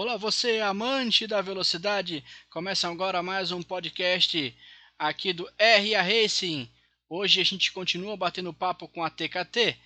Olá, 0.00 0.16
você 0.16 0.60
amante 0.60 1.26
da 1.26 1.42
velocidade. 1.42 2.24
Começa 2.50 2.88
agora 2.88 3.20
mais 3.20 3.50
um 3.50 3.60
podcast 3.60 4.56
aqui 4.96 5.32
do 5.32 5.44
RA 5.58 6.00
Racing. 6.00 6.70
Hoje 7.08 7.40
a 7.40 7.44
gente 7.44 7.72
continua 7.72 8.16
batendo 8.16 8.54
papo 8.54 8.86
com 8.86 9.02
a 9.02 9.10
TKT 9.10 9.76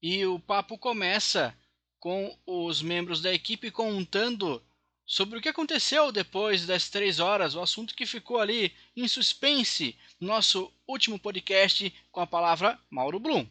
e 0.00 0.24
o 0.24 0.38
papo 0.38 0.78
começa 0.78 1.52
com 1.98 2.38
os 2.46 2.80
membros 2.80 3.20
da 3.20 3.34
equipe 3.34 3.72
contando 3.72 4.62
sobre 5.04 5.36
o 5.36 5.42
que 5.42 5.48
aconteceu 5.48 6.12
depois 6.12 6.64
das 6.64 6.88
três 6.88 7.18
horas, 7.18 7.56
o 7.56 7.60
assunto 7.60 7.96
que 7.96 8.06
ficou 8.06 8.38
ali 8.38 8.72
em 8.96 9.08
suspense 9.08 9.96
no 10.20 10.28
nosso 10.28 10.72
último 10.86 11.18
podcast 11.18 11.92
com 12.12 12.20
a 12.20 12.26
palavra 12.26 12.78
Mauro 12.88 13.18
Blum. 13.18 13.44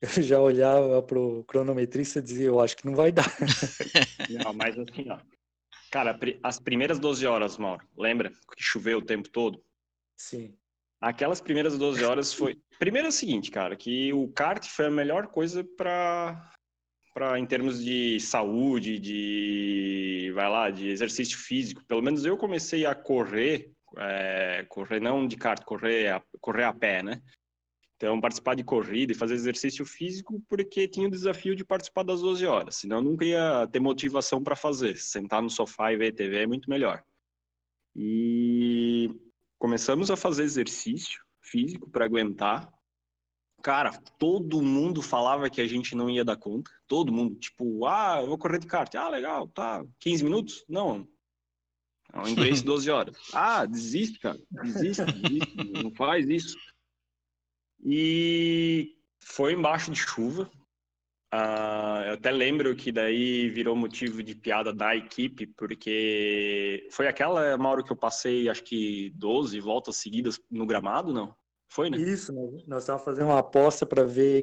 Eu 0.00 0.22
já 0.22 0.40
olhava 0.40 1.02
pro 1.02 1.44
cronometrista 1.44 2.20
e 2.20 2.22
dizia, 2.22 2.46
eu 2.46 2.58
acho 2.58 2.76
que 2.76 2.86
não 2.86 2.94
vai 2.94 3.12
dar. 3.12 3.26
Não, 4.44 4.52
mas 4.54 4.78
assim, 4.78 5.10
ó. 5.10 5.18
Cara, 5.90 6.18
as 6.42 6.58
primeiras 6.58 6.98
12 6.98 7.26
horas, 7.26 7.58
Mauro, 7.58 7.86
lembra 7.98 8.30
que 8.30 8.62
choveu 8.62 8.98
o 8.98 9.04
tempo 9.04 9.28
todo? 9.28 9.62
Sim. 10.16 10.54
Aquelas 11.00 11.40
primeiras 11.40 11.76
12 11.76 12.04
horas 12.04 12.32
foi. 12.32 12.58
Primeiro 12.78 13.08
é 13.08 13.10
o 13.10 13.12
seguinte, 13.12 13.50
cara, 13.50 13.76
que 13.76 14.12
o 14.12 14.28
kart 14.28 14.66
foi 14.66 14.86
a 14.86 14.90
melhor 14.90 15.26
coisa 15.26 15.64
para 15.76 16.50
para 17.12 17.38
em 17.38 17.44
termos 17.44 17.82
de 17.82 18.20
saúde, 18.20 18.98
de 18.98 20.30
vai 20.34 20.48
lá, 20.48 20.70
de 20.70 20.88
exercício 20.88 21.36
físico. 21.36 21.84
Pelo 21.86 22.02
menos 22.02 22.24
eu 22.24 22.36
comecei 22.36 22.86
a 22.86 22.94
correr, 22.94 23.72
é, 23.98 24.64
correr 24.68 25.00
não 25.00 25.26
de 25.26 25.36
kart, 25.36 25.62
correr 25.64 26.08
a, 26.08 26.22
correr 26.40 26.64
a 26.64 26.72
pé, 26.72 27.02
né? 27.02 27.20
Então, 28.00 28.18
participar 28.18 28.54
de 28.54 28.64
corrida 28.64 29.12
e 29.12 29.14
fazer 29.14 29.34
exercício 29.34 29.84
físico 29.84 30.42
porque 30.48 30.88
tinha 30.88 31.06
o 31.06 31.10
desafio 31.10 31.54
de 31.54 31.62
participar 31.62 32.02
das 32.02 32.22
12 32.22 32.46
horas. 32.46 32.76
Senão, 32.76 32.96
eu 32.96 33.02
nunca 33.02 33.26
ia 33.26 33.68
ter 33.70 33.78
motivação 33.78 34.42
para 34.42 34.56
fazer. 34.56 34.96
Sentar 34.96 35.42
no 35.42 35.50
sofá 35.50 35.92
e 35.92 35.98
ver 35.98 36.12
TV 36.12 36.38
é 36.38 36.46
muito 36.46 36.70
melhor. 36.70 37.04
E 37.94 39.10
começamos 39.58 40.10
a 40.10 40.16
fazer 40.16 40.44
exercício 40.44 41.20
físico 41.42 41.90
para 41.90 42.06
aguentar. 42.06 42.72
Cara, 43.62 43.92
todo 44.18 44.62
mundo 44.62 45.02
falava 45.02 45.50
que 45.50 45.60
a 45.60 45.66
gente 45.66 45.94
não 45.94 46.08
ia 46.08 46.24
dar 46.24 46.38
conta. 46.38 46.70
Todo 46.88 47.12
mundo, 47.12 47.34
tipo, 47.34 47.84
ah, 47.84 48.20
eu 48.22 48.28
vou 48.28 48.38
correr 48.38 48.60
de 48.60 48.66
kart. 48.66 48.94
Ah, 48.94 49.10
legal, 49.10 49.46
tá. 49.48 49.84
15 49.98 50.24
minutos? 50.24 50.64
Não. 50.66 51.06
Ao 52.10 52.26
invés 52.26 52.60
de 52.60 52.64
12 52.64 52.90
horas. 52.90 53.16
Ah, 53.34 53.66
desiste, 53.66 54.18
cara. 54.18 54.40
Desiste, 54.50 55.04
desiste. 55.04 55.82
Não 55.82 55.90
faz 55.92 56.26
isso. 56.30 56.56
E 57.84 58.96
foi 59.22 59.52
embaixo 59.52 59.90
de 59.90 59.98
chuva. 59.98 60.50
Uh, 61.32 62.02
eu 62.06 62.14
até 62.14 62.32
lembro 62.32 62.74
que 62.74 62.90
daí 62.90 63.48
virou 63.50 63.76
motivo 63.76 64.20
de 64.22 64.34
piada 64.34 64.72
da 64.72 64.96
equipe, 64.96 65.46
porque 65.46 66.88
foi 66.90 67.06
aquela, 67.06 67.56
Mauro, 67.56 67.84
que 67.84 67.92
eu 67.92 67.96
passei 67.96 68.48
acho 68.48 68.64
que 68.64 69.10
12 69.10 69.60
voltas 69.60 69.96
seguidas 69.96 70.40
no 70.50 70.66
gramado, 70.66 71.12
não? 71.12 71.34
Foi, 71.72 71.88
né? 71.88 71.98
Isso, 71.98 72.32
nós 72.66 72.82
estávamos 72.82 73.04
fazendo 73.04 73.26
uma 73.26 73.38
aposta 73.38 73.86
para 73.86 74.02
ver 74.02 74.42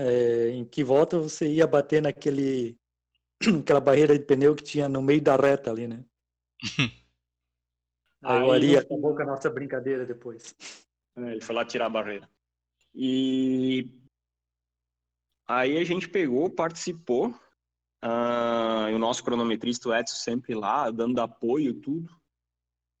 é, 0.00 0.50
em 0.50 0.64
que 0.64 0.84
volta 0.84 1.18
você 1.18 1.48
ia 1.48 1.66
bater 1.66 2.00
naquele 2.00 2.78
aquela 3.60 3.80
barreira 3.80 4.16
de 4.16 4.24
pneu 4.24 4.54
que 4.54 4.62
tinha 4.62 4.88
no 4.88 5.02
meio 5.02 5.20
da 5.20 5.34
reta 5.34 5.70
ali, 5.72 5.88
né? 5.88 6.04
Aí, 8.22 8.36
Aí 8.36 8.42
o 8.42 8.52
Ari 8.52 8.76
acabou 8.76 9.14
com 9.14 9.22
a 9.22 9.26
nossa 9.26 9.48
brincadeira 9.48 10.04
depois. 10.04 10.54
É, 11.16 11.32
ele 11.32 11.40
foi 11.40 11.54
lá 11.54 11.64
tirar 11.64 11.86
a 11.86 11.90
barreira. 11.90 12.28
E 12.94 13.90
aí 15.46 15.78
a 15.78 15.84
gente 15.84 16.08
pegou, 16.08 16.50
participou, 16.50 17.30
uh, 18.04 18.94
o 18.94 18.98
nosso 18.98 19.22
cronometrista, 19.24 19.88
o 19.88 19.94
Edson, 19.94 20.16
sempre 20.16 20.54
lá, 20.54 20.90
dando 20.90 21.20
apoio, 21.20 21.74
tudo. 21.74 22.12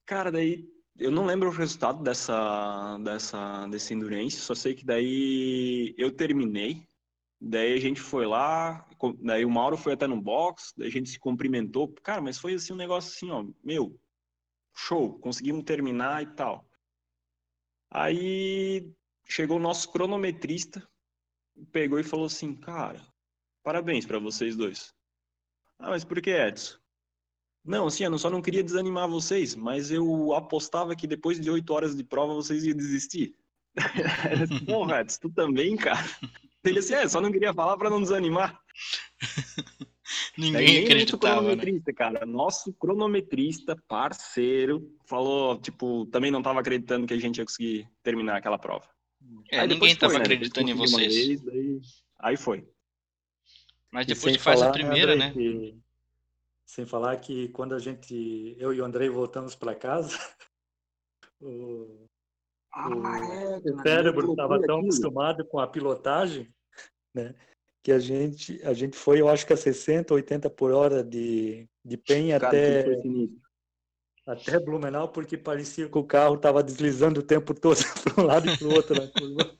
Cara, 0.06 0.30
daí 0.30 0.68
eu 0.98 1.10
não 1.10 1.26
lembro 1.26 1.48
o 1.48 1.52
resultado 1.52 2.02
dessa, 2.02 2.98
dessa, 2.98 3.66
desse 3.68 3.94
endurance, 3.94 4.36
só 4.36 4.54
sei 4.54 4.74
que 4.74 4.84
daí 4.84 5.94
eu 5.96 6.10
terminei, 6.10 6.88
daí 7.40 7.74
a 7.74 7.80
gente 7.80 8.00
foi 8.00 8.26
lá, 8.26 8.86
daí 9.20 9.44
o 9.44 9.50
Mauro 9.50 9.76
foi 9.76 9.92
até 9.92 10.06
no 10.06 10.20
box, 10.20 10.72
daí 10.76 10.88
a 10.88 10.90
gente 10.90 11.10
se 11.10 11.18
cumprimentou, 11.18 11.92
cara, 12.02 12.20
mas 12.20 12.38
foi 12.38 12.54
assim 12.54 12.72
um 12.72 12.76
negócio 12.76 13.12
assim, 13.14 13.30
ó, 13.30 13.46
meu, 13.62 13.98
show, 14.74 15.18
conseguimos 15.20 15.64
terminar 15.64 16.22
e 16.22 16.26
tal. 16.34 16.68
Aí 17.90 18.92
chegou 19.28 19.58
o 19.58 19.60
nosso 19.60 19.90
cronometrista, 19.90 20.86
pegou 21.70 21.98
e 21.98 22.04
falou 22.04 22.26
assim, 22.26 22.54
cara, 22.54 23.00
parabéns 23.62 24.06
para 24.06 24.18
vocês 24.18 24.56
dois. 24.56 24.94
Ah, 25.78 25.90
mas 25.90 26.04
por 26.04 26.20
que, 26.20 26.30
Edson? 26.30 26.78
Não, 27.64 27.86
assim, 27.86 28.04
eu 28.04 28.18
só 28.18 28.30
não 28.30 28.40
queria 28.40 28.64
desanimar 28.64 29.08
vocês, 29.08 29.54
mas 29.54 29.90
eu 29.90 30.32
apostava 30.32 30.96
que 30.96 31.06
depois 31.06 31.38
de 31.38 31.50
oito 31.50 31.72
horas 31.72 31.94
de 31.94 32.02
prova 32.02 32.34
vocês 32.34 32.64
iam 32.64 32.76
desistir. 32.76 33.34
Porra, 34.66 35.02
Edson, 35.02 35.20
tu 35.20 35.30
também, 35.30 35.76
cara? 35.76 36.04
Ele 36.64 36.78
assim, 36.78 36.94
é, 36.94 37.06
só 37.06 37.20
não 37.20 37.30
queria 37.30 37.52
falar 37.52 37.76
para 37.76 37.90
não 37.90 38.00
desanimar. 38.00 38.58
Ninguém 40.36 40.84
acreditava, 40.84 41.42
né? 41.42 41.48
cronometrista, 41.48 41.90
né? 41.90 41.96
cara. 41.96 42.26
Nosso 42.26 42.72
cronometrista, 42.72 43.76
parceiro, 43.86 44.96
falou, 45.04 45.58
tipo, 45.60 46.06
também 46.06 46.30
não 46.30 46.40
estava 46.40 46.60
acreditando 46.60 47.06
que 47.06 47.14
a 47.14 47.18
gente 47.18 47.38
ia 47.38 47.44
conseguir 47.44 47.88
terminar 48.02 48.36
aquela 48.36 48.58
prova. 48.58 48.86
É, 49.50 49.66
ninguém 49.66 49.92
estava 49.92 50.14
né? 50.14 50.20
acreditando 50.20 50.70
em 50.70 50.74
vocês. 50.74 51.14
Vez, 51.14 51.46
aí, 51.48 51.80
aí, 52.18 52.36
foi. 52.36 52.68
Mas 53.90 54.06
depois 54.06 54.36
que 54.36 54.42
faz 54.42 54.60
a 54.62 54.70
primeira, 54.70 55.16
né? 55.16 55.32
Que, 55.32 55.78
sem 56.66 56.84
falar 56.84 57.16
que 57.16 57.48
quando 57.48 57.74
a 57.74 57.78
gente, 57.78 58.54
eu 58.58 58.72
e 58.72 58.80
o 58.80 58.84
Andrei 58.84 59.08
voltamos 59.08 59.54
para 59.54 59.74
casa, 59.74 60.16
o, 61.40 62.06
ah, 62.72 62.88
o, 62.90 63.06
é, 63.06 63.58
o 63.58 63.82
cérebro 63.82 64.30
estava 64.30 64.60
tão 64.60 64.76
aquilo. 64.76 64.88
acostumado 64.88 65.44
com 65.46 65.58
a 65.58 65.66
pilotagem, 65.66 66.52
né? 67.14 67.34
Que 67.82 67.92
a 67.92 67.98
gente, 67.98 68.62
a 68.62 68.74
gente 68.74 68.96
foi, 68.96 69.20
eu 69.20 69.28
acho 69.28 69.46
que 69.46 69.52
a 69.52 69.56
60, 69.56 70.12
80 70.12 70.50
por 70.50 70.72
hora 70.72 71.02
de, 71.02 71.66
de 71.82 71.96
penha 71.96 72.38
Cara, 72.38 72.48
até 72.48 73.00
até 74.28 74.60
Blumenau, 74.60 75.08
porque 75.08 75.38
parecia 75.38 75.88
que 75.88 75.98
o 75.98 76.04
carro 76.04 76.34
estava 76.34 76.62
deslizando 76.62 77.20
o 77.20 77.22
tempo 77.22 77.54
todo 77.54 77.78
para 78.04 78.22
um 78.22 78.26
lado 78.26 78.48
e 78.48 78.58
para 78.58 78.68
o 78.68 78.74
outro 78.74 78.94
na 78.94 79.08
curva. 79.08 79.58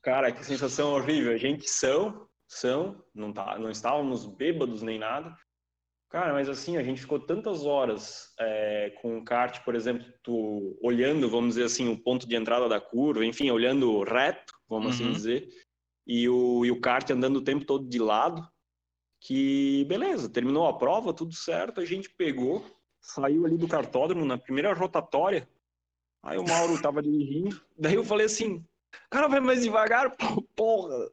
Cara, 0.00 0.30
que 0.30 0.44
sensação 0.44 0.94
horrível. 0.94 1.32
A 1.32 1.36
gente 1.36 1.68
são, 1.68 2.28
são, 2.46 3.04
não, 3.12 3.32
tá, 3.32 3.58
não 3.58 3.68
estávamos 3.68 4.24
bêbados 4.24 4.82
nem 4.82 5.00
nada. 5.00 5.36
Cara, 6.08 6.32
mas 6.32 6.48
assim, 6.48 6.76
a 6.76 6.82
gente 6.82 7.00
ficou 7.00 7.18
tantas 7.18 7.64
horas 7.64 8.32
é, 8.38 8.90
com 9.02 9.18
o 9.18 9.24
kart, 9.24 9.64
por 9.64 9.74
exemplo, 9.74 10.06
tu, 10.22 10.76
olhando, 10.82 11.28
vamos 11.28 11.54
dizer 11.54 11.64
assim, 11.64 11.88
o 11.88 12.00
ponto 12.00 12.28
de 12.28 12.34
entrada 12.36 12.68
da 12.68 12.80
curva, 12.80 13.24
enfim, 13.24 13.50
olhando 13.50 14.02
reto, 14.02 14.52
vamos 14.68 14.94
assim 14.94 15.04
uhum. 15.04 15.10
assim 15.10 15.16
dizer, 15.16 15.48
e 16.06 16.28
o, 16.28 16.64
e 16.64 16.70
o 16.70 16.80
kart 16.80 17.08
andando 17.10 17.36
o 17.36 17.44
tempo 17.44 17.64
todo 17.64 17.88
de 17.88 18.00
lado, 18.00 18.44
que 19.20 19.84
beleza, 19.84 20.28
terminou 20.28 20.66
a 20.66 20.76
prova, 20.76 21.14
tudo 21.14 21.32
certo, 21.32 21.80
a 21.80 21.84
gente 21.84 22.10
pegou, 22.10 22.64
saiu 23.00 23.46
ali 23.46 23.56
do 23.56 23.68
cartódromo 23.68 24.24
na 24.24 24.38
primeira 24.38 24.72
rotatória. 24.72 25.48
Aí 26.22 26.38
o 26.38 26.44
Mauro 26.44 26.80
tava 26.80 27.02
dirigindo. 27.02 27.60
Daí 27.78 27.94
eu 27.94 28.04
falei 28.04 28.26
assim: 28.26 28.64
cara, 29.08 29.28
vai 29.28 29.40
mais 29.40 29.62
devagar, 29.62 30.14
porra. 30.54 31.08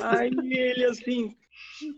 Aí 0.00 0.30
ele 0.52 0.84
assim: 0.84 1.36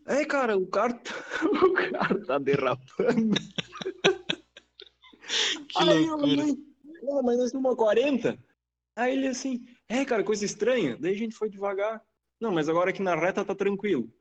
é, 0.06 0.24
cara, 0.24 0.56
o 0.56 0.66
cara, 0.66 0.94
tá, 0.94 1.14
o 1.46 1.72
cara 1.72 2.24
tá 2.24 2.38
derrapando. 2.38 3.34
Que 5.68 5.78
Aí 5.78 6.06
loucura. 6.06 6.42
Eu, 7.02 7.22
mas 7.22 7.38
nós 7.38 7.46
estamos 7.46 7.72
a 7.72 7.76
40. 7.76 8.38
Aí 8.94 9.16
ele 9.16 9.28
assim: 9.28 9.66
é, 9.88 10.04
cara, 10.04 10.22
coisa 10.22 10.44
estranha. 10.44 10.96
Daí 11.00 11.14
a 11.14 11.18
gente 11.18 11.34
foi 11.34 11.48
devagar. 11.48 12.00
Não, 12.40 12.52
mas 12.52 12.68
agora 12.68 12.90
aqui 12.90 13.02
na 13.02 13.16
reta 13.16 13.44
tá 13.44 13.54
tranquilo. 13.54 14.12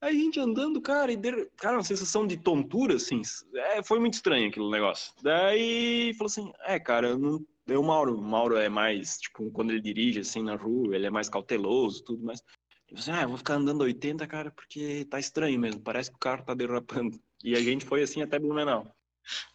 Aí 0.00 0.16
a 0.16 0.18
gente 0.18 0.40
andando, 0.40 0.80
cara, 0.80 1.12
e 1.12 1.16
de... 1.16 1.46
cara, 1.56 1.76
uma 1.76 1.84
sensação 1.84 2.26
de 2.26 2.36
tontura, 2.36 2.94
assim, 2.94 3.20
é, 3.54 3.82
foi 3.82 4.00
muito 4.00 4.14
estranho 4.14 4.48
aquele 4.48 4.70
negócio. 4.70 5.12
Daí 5.22 6.14
falou 6.14 6.26
assim, 6.26 6.52
é, 6.60 6.78
cara, 6.80 7.18
não... 7.18 7.44
eu, 7.66 7.80
o 7.80 7.84
Mauro, 7.84 8.16
o 8.16 8.22
Mauro 8.22 8.56
é 8.56 8.68
mais, 8.68 9.18
tipo, 9.18 9.50
quando 9.50 9.70
ele 9.70 9.80
dirige, 9.80 10.20
assim, 10.20 10.42
na 10.42 10.56
rua, 10.56 10.96
ele 10.96 11.06
é 11.06 11.10
mais 11.10 11.28
cauteloso, 11.28 12.02
tudo 12.02 12.24
mais. 12.24 12.40
Eu 12.88 12.96
falei 12.96 13.00
assim, 13.02 13.12
ah, 13.12 13.22
eu 13.22 13.28
vou 13.28 13.38
ficar 13.38 13.54
andando 13.54 13.82
80, 13.82 14.26
cara, 14.26 14.50
porque 14.50 15.04
tá 15.04 15.18
estranho 15.18 15.60
mesmo, 15.60 15.82
parece 15.82 16.10
que 16.10 16.16
o 16.16 16.20
carro 16.20 16.44
tá 16.44 16.54
derrapando. 16.54 17.20
E 17.44 17.54
a 17.54 17.60
gente 17.60 17.84
foi 17.84 18.02
assim 18.02 18.22
até 18.22 18.38
Blumenau. 18.38 18.90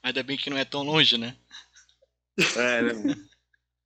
Ainda 0.04 0.22
bem 0.22 0.38
que 0.38 0.50
não 0.50 0.58
é 0.58 0.66
tão 0.66 0.84
longe, 0.84 1.18
né? 1.18 1.36
É, 2.56 2.82
né? 2.82 2.94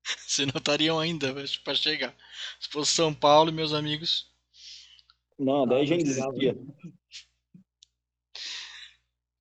Se 0.04 0.46
notariam 0.46 1.00
ainda 1.00 1.34
para 1.64 1.76
chegar. 1.76 2.16
Se 2.60 2.70
fosse 2.70 2.94
São 2.94 3.14
Paulo, 3.14 3.52
meus 3.52 3.74
amigos, 3.74 4.29
não, 5.40 5.66
daí 5.66 5.82
a 5.82 5.86
gente 5.86 6.04
desistia. 6.04 6.58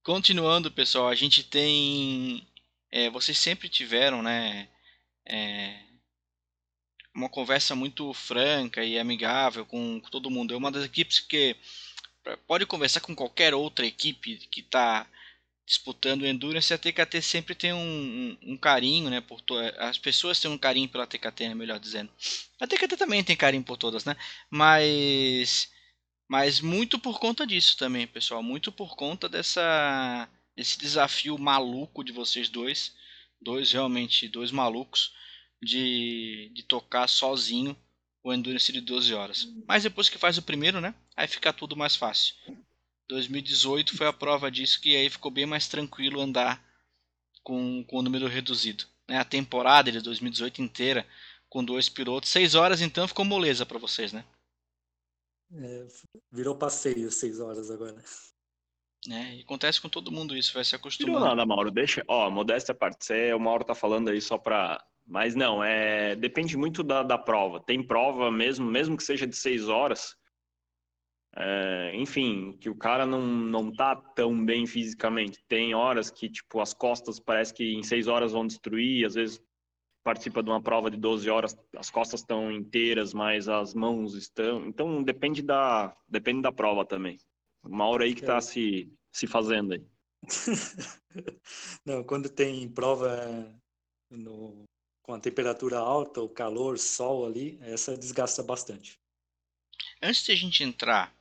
Continuando, 0.03 0.71
pessoal, 0.71 1.09
a 1.09 1.15
gente 1.15 1.43
tem. 1.43 2.47
É, 2.91 3.11
vocês 3.11 3.37
sempre 3.37 3.69
tiveram, 3.69 4.23
né? 4.23 4.69
É, 5.27 5.81
uma 7.15 7.29
conversa 7.29 7.75
muito 7.75 8.13
franca 8.15 8.83
e 8.83 8.99
amigável 8.99 9.67
com, 9.67 10.01
com 10.01 10.09
todo 10.09 10.31
mundo. 10.31 10.55
É 10.55 10.57
uma 10.57 10.71
das 10.71 10.85
equipes 10.85 11.21
que, 11.21 11.57
pode 12.47 12.67
conversar 12.67 13.01
com 13.01 13.15
qualquer 13.15 13.55
outra 13.55 13.87
equipe 13.87 14.37
que 14.51 14.61
está 14.61 15.07
disputando 15.67 16.23
o 16.23 16.27
Endurance, 16.27 16.73
a 16.73 16.79
TKT 16.79 17.21
sempre 17.21 17.55
tem 17.55 17.75
um, 17.75 17.79
um, 18.43 18.53
um 18.55 18.57
carinho, 18.57 19.11
né, 19.11 19.21
por 19.21 19.43
to... 19.43 19.55
as 19.77 19.99
pessoas 19.99 20.41
têm 20.41 20.51
um 20.51 20.57
carinho 20.57 20.89
pela 20.89 21.07
TKT, 21.07 21.49
né, 21.49 21.55
melhor 21.55 21.79
dizendo. 21.79 22.11
A 22.59 22.67
TKT 22.67 22.97
também 22.97 23.23
tem 23.23 23.37
carinho 23.37 23.63
por 23.63 23.77
todas, 23.77 24.03
né? 24.07 24.17
Mas 24.51 25.69
mas 26.29 26.61
muito 26.61 26.99
por 26.99 27.19
conta 27.19 27.47
disso 27.47 27.77
também, 27.77 28.07
pessoal, 28.07 28.43
muito 28.43 28.71
por 28.71 28.95
conta 28.95 29.29
dessa 29.29 30.29
desafio 30.57 31.39
maluco 31.39 32.03
de 32.03 32.13
vocês 32.13 32.49
dois, 32.49 32.93
dois 33.41 33.73
realmente 33.73 34.29
dois 34.29 34.51
malucos 34.51 35.13
de, 35.63 36.51
de 36.53 36.63
tocar 36.65 37.09
sozinho 37.09 37.77
o 38.23 38.33
Endurance 38.33 38.73
de 38.73 38.81
12 38.81 39.15
horas. 39.15 39.49
Mas 39.67 39.85
depois 39.85 40.09
que 40.09 40.19
faz 40.19 40.37
o 40.37 40.43
primeiro, 40.43 40.81
né? 40.81 40.95
Aí 41.17 41.27
fica 41.27 41.53
tudo 41.53 41.77
mais 41.77 41.97
fácil. 41.97 42.35
2018 43.09 43.97
foi 43.97 44.07
a 44.07 44.13
prova 44.13 44.51
disso 44.51 44.81
que 44.81 44.95
aí 44.95 45.09
ficou 45.09 45.31
bem 45.31 45.47
mais 45.47 45.67
tranquilo 45.67 46.21
andar 46.21 46.63
com, 47.43 47.83
com 47.85 47.99
o 47.99 48.03
número 48.03 48.27
reduzido. 48.27 48.85
Né? 49.09 49.19
A 49.19 49.25
temporada 49.25 49.91
de 49.91 50.01
2018 50.01 50.61
inteira 50.61 51.07
com 51.49 51.65
dois 51.65 51.89
pilotos, 51.89 52.29
seis 52.29 52.55
horas 52.55 52.83
então 52.83 53.09
ficou 53.09 53.25
moleza 53.25 53.65
para 53.65 53.79
vocês, 53.79 54.13
né? 54.13 54.23
É, 55.55 55.87
virou 56.31 56.57
passeio 56.57 57.11
seis 57.11 57.41
horas 57.41 57.71
agora. 57.71 58.03
É, 59.09 59.41
acontece 59.41 59.81
com 59.81 59.89
todo 59.89 60.13
mundo 60.13 60.37
isso, 60.37 60.53
vai 60.53 60.65
se 60.65 60.75
acostumando. 60.75 61.21
Não 61.21 61.27
nada, 61.27 61.47
Mauro, 61.47 61.71
deixa, 61.71 62.05
ó, 62.09 62.31
modéstia 62.31 62.73
à 62.73 62.75
parte, 62.75 63.05
você, 63.05 63.33
o 63.33 63.39
Mauro 63.39 63.65
tá 63.65 63.75
falando 63.75 64.11
aí 64.11 64.21
só 64.21 64.37
para 64.37 64.85
mas 65.09 65.35
não, 65.35 65.65
é 65.65 66.15
depende 66.15 66.55
muito 66.57 66.83
da, 66.83 67.03
da 67.03 67.17
prova. 67.17 67.61
Tem 67.61 67.83
prova 67.83 68.31
mesmo, 68.31 68.67
mesmo 68.67 68.95
que 68.95 69.03
seja 69.03 69.27
de 69.27 69.35
seis 69.35 69.67
horas, 69.67 70.15
é, 71.35 71.93
enfim, 71.95 72.59
que 72.61 72.69
o 72.69 72.77
cara 72.77 73.07
não, 73.07 73.23
não 73.23 73.73
tá 73.73 73.97
tão 73.97 74.45
bem 74.45 74.67
fisicamente. 74.67 75.43
Tem 75.49 75.75
horas 75.75 76.11
que, 76.11 76.29
tipo, 76.29 76.61
as 76.61 76.75
costas 76.75 77.19
parece 77.19 77.55
que 77.55 77.75
em 77.75 77.83
seis 77.83 78.07
horas 78.07 78.33
vão 78.33 78.47
destruir, 78.47 79.07
às 79.07 79.15
vezes 79.15 79.43
participa 80.09 80.43
de 80.43 80.49
uma 80.49 80.63
prova 80.63 80.91
de 80.91 80.97
12 80.97 81.29
horas, 81.29 81.55
as 81.77 81.91
costas 81.91 82.21
estão 82.21 82.51
inteiras, 82.51 83.13
mas 83.13 83.47
as 83.47 83.75
mãos 83.75 84.15
estão. 84.15 84.67
Então 84.67 85.03
depende 85.03 85.43
da, 85.43 85.95
depende 86.09 86.41
da 86.41 86.51
prova 86.51 86.83
também. 86.83 87.19
Uma 87.63 87.87
hora 87.87 88.05
aí 88.05 88.15
que 88.15 88.23
está 88.23 88.39
é. 88.39 88.41
se, 88.41 88.91
se 89.13 89.27
fazendo 89.27 89.75
aí. 89.75 89.85
Não, 91.85 92.03
quando 92.05 92.31
tem 92.31 92.67
prova 92.71 93.55
no, 94.11 94.65
com 95.03 95.13
a 95.13 95.21
temperatura 95.21 95.79
alta, 95.79 96.23
o 96.23 96.29
calor, 96.31 96.79
sol 96.79 97.27
ali, 97.27 97.59
essa 97.61 97.95
desgasta 97.95 98.43
bastante. 98.43 98.99
Antes 100.01 100.25
de 100.25 100.33
a 100.33 100.37
gente 100.37 100.65
entrar 100.65 101.15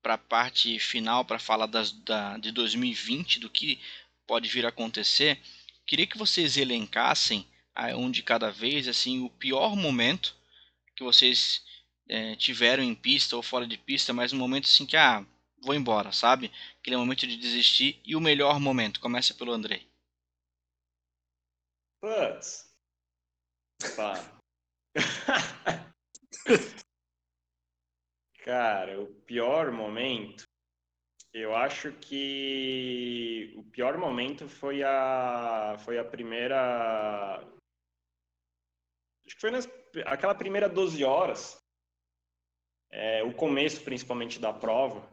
para 0.00 0.14
a 0.14 0.18
parte 0.18 0.78
final, 0.78 1.24
para 1.24 1.40
falar 1.40 1.66
das, 1.66 1.90
da, 1.90 2.38
de 2.38 2.52
2020, 2.52 3.40
do 3.40 3.50
que 3.50 3.80
pode 4.28 4.48
vir 4.48 4.64
a 4.64 4.68
acontecer, 4.68 5.40
queria 5.84 6.06
que 6.06 6.16
vocês 6.16 6.56
elencassem 6.56 7.50
um 7.96 8.10
de 8.10 8.22
cada 8.22 8.50
vez 8.50 8.86
assim 8.88 9.22
o 9.22 9.30
pior 9.30 9.74
momento 9.74 10.36
que 10.94 11.02
vocês 11.02 11.64
é, 12.08 12.36
tiveram 12.36 12.82
em 12.82 12.94
pista 12.94 13.36
ou 13.36 13.42
fora 13.42 13.66
de 13.66 13.78
pista, 13.78 14.12
mas 14.12 14.32
um 14.32 14.38
momento 14.38 14.64
assim 14.64 14.86
que 14.86 14.96
ah, 14.96 15.24
vou 15.62 15.74
embora, 15.74 16.12
sabe? 16.12 16.52
Aquele 16.78 16.96
momento 16.96 17.26
de 17.26 17.36
desistir 17.36 18.00
e 18.04 18.14
o 18.14 18.20
melhor 18.20 18.60
momento. 18.60 19.00
Começa 19.00 19.34
pelo 19.34 19.52
Andrei. 19.52 19.86
Putz. 22.00 22.70
Pá. 23.96 24.14
Cara, 28.44 29.00
o 29.00 29.06
pior 29.22 29.70
momento, 29.70 30.44
eu 31.32 31.54
acho 31.54 31.92
que 31.92 33.54
o 33.56 33.62
pior 33.62 33.96
momento 33.96 34.48
foi 34.48 34.82
a 34.82 35.76
foi 35.84 35.96
a 35.98 36.04
primeira 36.04 37.40
foi 39.42 39.50
nas, 39.50 39.68
aquela 40.06 40.36
primeira 40.36 40.68
12 40.68 41.02
horas, 41.02 41.60
é, 42.92 43.24
o 43.24 43.34
começo 43.34 43.82
principalmente 43.82 44.38
da 44.38 44.52
prova, 44.52 45.10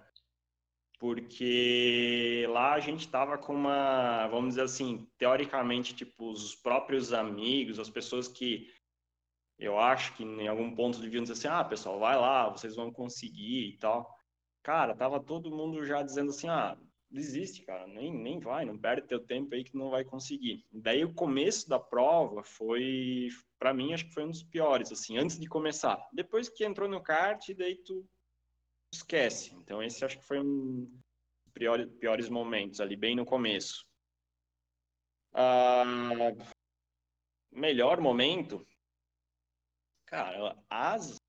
porque 1.00 2.46
lá 2.50 2.74
a 2.74 2.80
gente 2.80 3.00
estava 3.00 3.40
com 3.40 3.56
uma, 3.56 4.28
vamos 4.28 4.50
dizer 4.50 4.62
assim, 4.62 5.10
teoricamente, 5.18 5.96
tipo, 5.96 6.30
os 6.30 6.56
próprios 6.56 7.12
amigos, 7.12 7.80
as 7.80 7.90
pessoas 7.90 8.28
que 8.28 8.72
eu 9.58 9.80
acho 9.80 10.16
que 10.16 10.24
em 10.24 10.48
algum 10.48 10.76
ponto 10.76 11.00
deviam 11.00 11.24
dizer 11.24 11.34
assim, 11.34 11.48
ah, 11.48 11.64
pessoal, 11.64 11.98
vai 12.00 12.16
lá, 12.16 12.50
vocês 12.50 12.76
vão 12.76 12.94
conseguir 12.94 13.70
e 13.70 13.78
tal. 13.80 14.16
Cara, 14.62 14.96
tava 14.96 15.20
todo 15.20 15.50
mundo 15.50 15.84
já 15.88 16.04
dizendo 16.04 16.30
assim, 16.30 16.48
ah, 16.48 16.78
desiste, 17.10 17.64
cara, 17.64 17.88
nem, 17.88 18.14
nem 18.14 18.40
vai, 18.40 18.66
não 18.66 18.78
perde 18.78 19.08
teu 19.08 19.20
tempo 19.20 19.54
aí 19.54 19.64
que 19.64 19.76
não 19.76 19.90
vai 19.90 20.04
conseguir. 20.04 20.66
Daí 20.72 21.04
o 21.04 21.14
começo 21.14 21.68
da 21.68 21.80
prova 21.80 22.44
foi, 22.44 23.30
para 23.58 23.74
mim, 23.74 23.94
acho 23.94 24.06
que 24.06 24.14
foi 24.14 24.26
um 24.26 24.32
dos 24.32 24.44
piores, 24.44 24.92
assim, 24.92 25.18
antes 25.18 25.40
de 25.40 25.48
começar. 25.48 26.00
Depois 26.14 26.50
que 26.50 26.66
entrou 26.66 26.88
no 26.88 27.02
kart, 27.02 27.50
daí 27.56 27.76
tu 27.78 28.06
esquece. 28.94 29.54
Então 29.56 29.82
esse 29.82 30.04
acho 30.06 30.20
que 30.20 30.26
foi 30.26 30.40
um 30.40 30.86
dos 30.86 31.54
piores, 31.54 31.88
piores 32.00 32.30
momentos 32.30 32.80
ali, 32.80 32.96
bem 32.96 33.16
no 33.16 33.26
começo. 33.26 33.86
Ah, 35.34 35.84
melhor 37.52 38.00
momento, 38.00 38.66
Cara, 40.10 40.58
as 40.68 41.20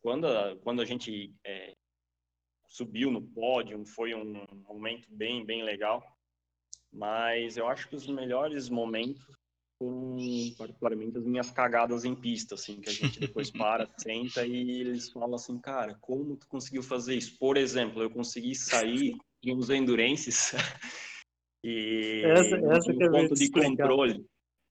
quando 0.00 0.28
a, 0.28 0.56
quando 0.58 0.80
a 0.80 0.84
gente 0.84 1.34
é, 1.44 1.74
subiu 2.72 3.10
no 3.10 3.20
pódio, 3.20 3.84
foi 3.84 4.14
um 4.14 4.46
momento 4.66 5.06
bem 5.10 5.44
bem 5.44 5.62
legal. 5.62 6.02
Mas 6.90 7.56
eu 7.56 7.68
acho 7.68 7.88
que 7.88 7.96
os 7.96 8.06
melhores 8.06 8.68
momentos 8.68 9.22
foram 9.78 10.16
particularmente 10.56 11.18
as 11.18 11.24
minhas 11.24 11.50
cagadas 11.50 12.04
em 12.04 12.14
pista, 12.14 12.54
assim, 12.54 12.80
que 12.80 12.88
a 12.88 12.92
gente 12.92 13.18
depois 13.18 13.50
para, 13.52 13.88
senta 13.98 14.46
e 14.46 14.80
eles 14.80 15.10
falam 15.10 15.34
assim, 15.34 15.58
cara, 15.58 15.96
como 16.00 16.36
tu 16.36 16.46
conseguiu 16.48 16.82
fazer 16.82 17.16
isso? 17.16 17.38
Por 17.38 17.56
exemplo, 17.56 18.02
eu 18.02 18.10
consegui 18.10 18.54
sair 18.54 19.16
de 19.42 19.52
uns 19.52 19.70
endurenses 19.70 20.52
e 21.64 22.22
essa, 22.24 22.56
essa 22.56 22.62
não 22.62 22.80
tinha 22.80 23.08
um 23.08 23.12
ponto 23.12 23.34
de 23.34 23.50
controle, 23.50 24.26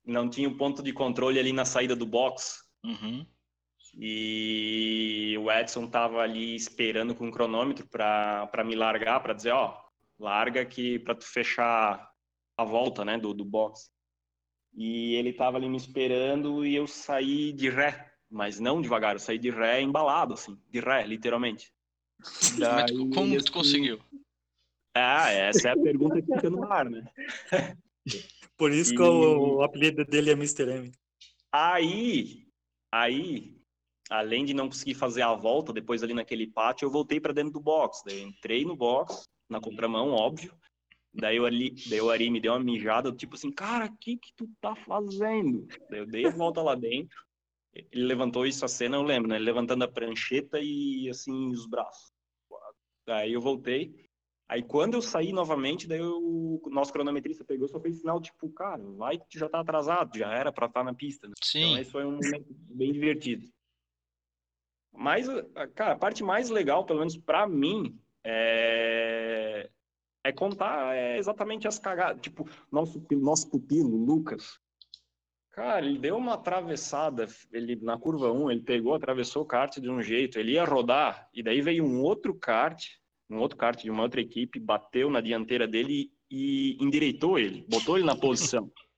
não 0.06 0.30
tinha 0.30 0.50
um 0.50 0.58
ponto 0.58 0.84
de 0.84 0.94
controle 0.94 1.40
ali 1.40 1.52
na 1.52 1.66
saída 1.66 1.96
do 1.96 2.06
box 2.06 2.62
Uhum. 2.84 3.26
E 3.94 5.36
o 5.40 5.52
Edson 5.52 5.88
tava 5.88 6.22
ali 6.22 6.56
esperando 6.56 7.14
com 7.14 7.28
o 7.28 7.32
cronômetro 7.32 7.88
para 7.88 8.64
me 8.66 8.76
largar, 8.76 9.20
para 9.22 9.34
dizer, 9.34 9.52
ó, 9.52 9.78
larga 10.20 10.62
aqui 10.62 11.00
para 11.00 11.16
tu 11.16 11.26
fechar 11.26 12.10
a 12.58 12.64
volta, 12.64 13.04
né, 13.04 13.18
do, 13.18 13.34
do 13.34 13.44
box. 13.44 13.92
E 14.74 15.16
ele 15.16 15.34
tava 15.34 15.58
ali 15.58 15.68
me 15.68 15.78
esperando 15.78 16.66
e 16.66 16.76
eu 16.76 16.88
saí 16.88 17.52
de 17.52 17.70
ré, 17.70 18.12
mas 18.30 18.60
não 18.60 18.82
devagar, 18.82 19.16
eu 19.16 19.20
saí 19.20 19.38
de 19.38 19.50
ré 19.50 19.82
embalado, 19.82 20.34
assim, 20.34 20.58
de 20.70 20.80
ré, 20.80 21.06
literalmente. 21.06 21.74
Daí, 22.58 22.94
mas 22.94 23.16
como 23.16 23.36
assim, 23.36 23.46
tu 23.46 23.52
conseguiu? 23.52 24.00
Ah, 24.96 25.30
essa 25.32 25.70
é 25.70 25.72
a 25.72 25.78
pergunta 25.78 26.22
que 26.22 26.34
fica 26.34 26.50
no 26.50 26.72
ar, 26.72 26.90
né? 26.90 27.04
Por 28.56 28.72
isso 28.72 28.94
e... 28.94 28.96
que 28.96 29.02
o, 29.02 29.58
o 29.58 29.64
apelido 29.64 30.06
dele 30.06 30.30
é 30.30 30.34
Mr. 30.34 30.70
M. 30.70 30.92
Aí, 31.52 32.42
Aí, 32.92 33.61
além 34.12 34.44
de 34.44 34.54
não 34.54 34.68
conseguir 34.68 34.94
fazer 34.94 35.22
a 35.22 35.34
volta 35.34 35.72
depois 35.72 36.04
ali 36.04 36.14
naquele 36.14 36.46
pátio, 36.46 36.86
eu 36.86 36.92
voltei 36.92 37.20
para 37.20 37.34
dentro 37.34 37.54
do 37.54 37.62
box. 37.62 38.04
Daí 38.06 38.22
entrei 38.22 38.66
no 38.66 38.76
box, 38.76 39.24
na 39.50 39.62
contramão, 39.62 40.12
óbvio. 40.12 40.54
Daí 41.14 41.40
o 41.40 41.46
Ari, 41.46 41.74
daí 41.90 42.02
o 42.02 42.10
Ari 42.10 42.30
me 42.30 42.42
deu 42.42 42.54
uma 42.54 42.60
mijada, 42.60 43.12
tipo 43.12 43.36
assim, 43.36 43.52
cara, 43.52 43.86
o 43.86 43.98
que 43.98 44.18
que 44.18 44.34
tu 44.36 44.50
tá 44.62 44.76
fazendo? 44.76 45.66
Daí 45.90 46.00
eu 46.00 46.06
dei 46.06 46.26
a 46.26 46.30
volta 46.30 46.62
lá 46.62 46.76
dentro. 46.76 47.18
Ele 47.74 48.04
levantou 48.04 48.46
isso 48.46 48.66
a 48.66 48.68
cena, 48.68 48.98
eu 48.98 49.02
lembro, 49.02 49.30
né? 49.30 49.38
Ele 49.38 49.46
levantando 49.46 49.84
a 49.84 49.88
prancheta 49.88 50.60
e 50.60 51.10
assim 51.10 51.50
os 51.50 51.66
braços. 51.66 52.12
Daí 53.08 53.32
eu 53.32 53.40
voltei. 53.40 53.96
Aí 54.50 54.62
quando 54.62 54.96
eu 54.96 55.02
saí 55.02 55.32
novamente, 55.32 55.88
daí 55.88 56.02
o 56.02 56.62
nosso 56.70 56.92
cronometrista 56.92 57.46
pegou 57.46 57.70
só 57.70 57.80
fez 57.80 58.00
sinal, 58.00 58.20
tipo, 58.20 58.50
cara, 58.50 58.84
vai 58.98 59.18
que 59.18 59.40
já 59.40 59.48
tá 59.48 59.62
atrasado, 59.62 60.18
já 60.18 60.34
era 60.34 60.52
para 60.52 60.68
estar 60.68 60.82
tá 60.82 60.84
na 60.84 60.94
pista. 60.94 61.28
Né? 61.30 61.34
Sim. 61.42 61.60
Então 61.62 61.82
esse 61.82 61.92
foi 61.92 62.06
um 62.06 62.12
momento 62.12 62.46
bem 62.50 62.92
divertido. 62.92 63.48
Mas, 64.94 65.28
cara, 65.76 65.94
a 65.94 65.98
parte 65.98 66.24
mais 66.24 66.50
legal, 66.50 66.86
pelo 66.86 67.00
menos 67.00 67.18
para 67.18 67.48
mim, 67.48 67.98
é... 68.24 69.70
é 70.24 70.32
contar 70.32 70.96
é 70.96 71.18
exatamente 71.18 71.68
as 71.68 71.80
cagadas. 71.80 72.22
Tipo, 72.22 72.48
nosso, 72.72 73.04
nosso 73.12 73.50
pupilo, 73.50 73.96
Lucas, 73.96 74.60
Cara, 75.54 75.86
ele 75.86 76.00
deu 76.00 76.16
uma 76.16 76.36
atravessada, 76.36 77.28
ele 77.52 77.76
na 77.76 77.98
curva 77.98 78.32
1, 78.32 78.52
ele 78.52 78.62
pegou, 78.62 78.94
atravessou 78.94 79.44
o 79.44 79.46
kart 79.46 79.80
de 79.80 79.90
um 79.90 80.02
jeito, 80.02 80.40
ele 80.40 80.54
ia 80.54 80.64
rodar, 80.64 81.28
e 81.34 81.44
daí 81.44 81.62
veio 81.62 81.84
um 81.84 82.02
outro 82.02 82.34
kart 82.34 82.82
um 83.32 83.40
outro 83.40 83.58
kart 83.58 83.82
de 83.82 83.90
uma 83.90 84.04
outra 84.04 84.20
equipe, 84.20 84.60
bateu 84.60 85.10
na 85.10 85.22
dianteira 85.22 85.66
dele 85.68 86.12
e 86.30 86.78
endireitou 86.84 87.40
ele, 87.40 87.66
botou 87.70 87.98
ele 87.98 88.06
na 88.06 88.16
posição. 88.16 88.70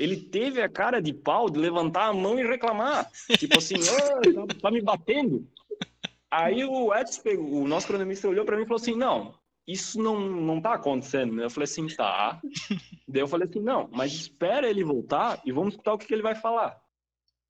Ele 0.00 0.16
teve 0.16 0.62
a 0.62 0.68
cara 0.68 0.98
de 0.98 1.12
pau 1.12 1.50
de 1.50 1.58
levantar 1.58 2.06
a 2.06 2.12
mão 2.14 2.40
e 2.40 2.42
reclamar. 2.42 3.10
Tipo 3.38 3.58
assim, 3.58 3.74
oh, 3.76 4.46
tá, 4.46 4.70
me 4.70 4.80
batendo. 4.80 5.46
Aí 6.30 6.64
o 6.64 6.94
Edson, 6.94 7.20
o 7.38 7.68
nosso 7.68 7.86
cronomista, 7.86 8.26
olhou 8.26 8.46
para 8.46 8.56
mim 8.56 8.62
e 8.62 8.66
falou 8.66 8.80
assim: 8.80 8.96
não, 8.96 9.34
isso 9.66 10.02
não, 10.02 10.18
não 10.18 10.58
tá 10.58 10.72
acontecendo. 10.72 11.38
Eu 11.42 11.50
falei 11.50 11.64
assim, 11.64 11.86
tá. 11.88 12.40
daí 13.06 13.20
eu 13.20 13.28
falei 13.28 13.46
assim, 13.46 13.60
não, 13.60 13.90
mas 13.92 14.14
espera 14.14 14.70
ele 14.70 14.82
voltar 14.82 15.42
e 15.44 15.52
vamos 15.52 15.74
escutar 15.74 15.92
o 15.92 15.98
que, 15.98 16.06
que 16.06 16.14
ele 16.14 16.22
vai 16.22 16.34
falar. 16.34 16.80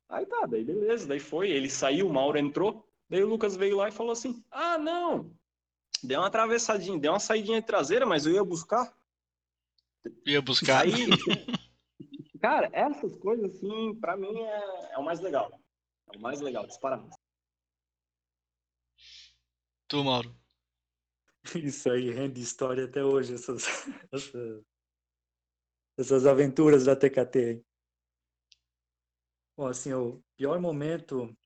Aí 0.08 0.26
tá, 0.26 0.44
daí 0.46 0.64
beleza, 0.64 1.06
daí 1.06 1.20
foi, 1.20 1.50
ele 1.50 1.70
saiu, 1.70 2.08
o 2.08 2.12
Mauro 2.12 2.36
entrou, 2.36 2.84
daí 3.08 3.22
o 3.22 3.28
Lucas 3.28 3.54
veio 3.54 3.76
lá 3.76 3.88
e 3.88 3.92
falou 3.92 4.10
assim, 4.10 4.42
ah, 4.50 4.76
não, 4.76 5.30
deu 6.02 6.18
uma 6.18 6.26
atravessadinha, 6.26 6.98
deu 6.98 7.12
uma 7.12 7.20
saidinha 7.20 7.62
traseira, 7.62 8.04
mas 8.04 8.26
eu 8.26 8.32
ia 8.32 8.42
buscar. 8.42 8.92
Ia 10.26 10.42
buscar. 10.42 10.82
Aí, 10.82 11.06
cara, 12.40 12.68
essas 12.72 13.16
coisas, 13.16 13.54
assim, 13.54 13.94
pra 14.00 14.16
mim 14.16 14.36
é, 14.40 14.94
é 14.94 14.98
o 14.98 15.04
mais 15.04 15.20
legal. 15.20 15.50
É 16.12 16.16
o 16.16 16.20
mais 16.20 16.40
legal, 16.40 16.66
disparado. 16.66 17.08
Tu, 19.88 20.04
Mauro? 20.04 20.34
Isso 21.54 21.90
aí 21.90 22.10
rende 22.10 22.40
história 22.40 22.84
até 22.84 23.04
hoje, 23.04 23.34
essas, 23.34 23.64
essas, 24.12 24.64
essas 25.98 26.26
aventuras 26.26 26.84
da 26.84 26.96
TKT. 26.96 27.64
Bom, 29.56 29.66
assim, 29.66 29.92
o 29.92 30.22
pior 30.36 30.60
momento 30.60 31.36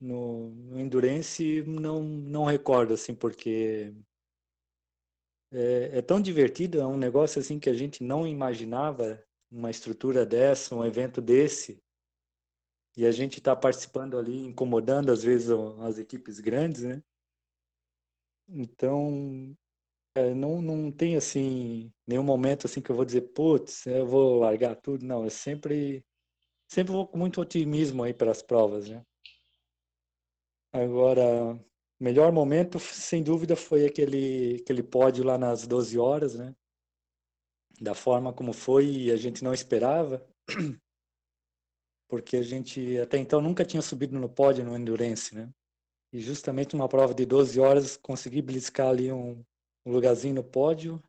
no, 0.00 0.50
no 0.50 0.80
Endurance 0.80 1.62
não, 1.62 2.02
não 2.02 2.44
recordo, 2.44 2.94
assim, 2.94 3.14
porque 3.14 3.94
é, 5.52 5.98
é, 5.98 6.02
tão 6.02 6.20
divertido, 6.20 6.80
é 6.80 6.86
um 6.86 6.96
negócio 6.96 7.40
assim 7.40 7.58
que 7.58 7.68
a 7.68 7.74
gente 7.74 8.02
não 8.02 8.26
imaginava 8.26 9.22
uma 9.50 9.70
estrutura 9.70 10.24
dessa, 10.24 10.74
um 10.74 10.84
evento 10.84 11.20
desse, 11.20 11.82
e 12.96 13.06
a 13.06 13.12
gente 13.12 13.38
está 13.38 13.54
participando 13.56 14.18
ali, 14.18 14.46
incomodando 14.46 15.10
às 15.10 15.22
vezes 15.22 15.50
as 15.80 15.98
equipes 15.98 16.40
grandes, 16.40 16.82
né? 16.82 17.02
Então, 18.48 19.56
é, 20.14 20.34
não, 20.34 20.60
não 20.60 20.90
tem 20.90 21.16
assim 21.16 21.92
nenhum 22.06 22.22
momento 22.24 22.66
assim 22.66 22.82
que 22.82 22.90
eu 22.90 22.96
vou 22.96 23.04
dizer, 23.04 23.22
putz, 23.32 23.86
eu 23.86 24.06
vou 24.06 24.40
largar 24.40 24.74
tudo. 24.76 25.04
Não, 25.06 25.24
eu 25.24 25.30
sempre 25.30 26.04
sempre 26.68 26.92
vou 26.92 27.06
com 27.06 27.18
muito 27.18 27.40
otimismo 27.40 28.02
aí 28.02 28.14
para 28.14 28.30
as 28.30 28.42
provas, 28.42 28.88
né? 28.88 29.04
Agora, 30.72 31.58
melhor 31.98 32.32
momento, 32.32 32.78
sem 32.78 33.22
dúvida, 33.22 33.56
foi 33.56 33.86
aquele 33.86 34.56
aquele 34.62 34.82
pódio 34.82 35.24
lá 35.24 35.38
nas 35.38 35.66
12 35.66 35.98
horas, 35.98 36.34
né? 36.34 36.54
Da 37.80 37.94
forma 37.94 38.32
como 38.32 38.52
foi 38.52 38.86
e 38.86 39.10
a 39.10 39.16
gente 39.16 39.42
não 39.42 39.54
esperava. 39.54 40.26
Porque 42.08 42.36
a 42.36 42.42
gente 42.42 42.98
até 42.98 43.16
então 43.18 43.40
nunca 43.40 43.64
tinha 43.64 43.80
subido 43.80 44.18
no 44.18 44.28
pódio 44.28 44.64
no 44.64 44.76
Endurance, 44.76 45.34
né? 45.34 45.48
E 46.12 46.20
justamente 46.20 46.74
numa 46.74 46.88
prova 46.88 47.14
de 47.14 47.24
12 47.24 47.60
horas 47.60 47.96
consegui 47.96 48.42
bliscar 48.42 48.88
ali 48.88 49.12
um, 49.12 49.44
um 49.86 49.92
lugarzinho 49.92 50.34
no 50.34 50.44
pódio. 50.44 51.02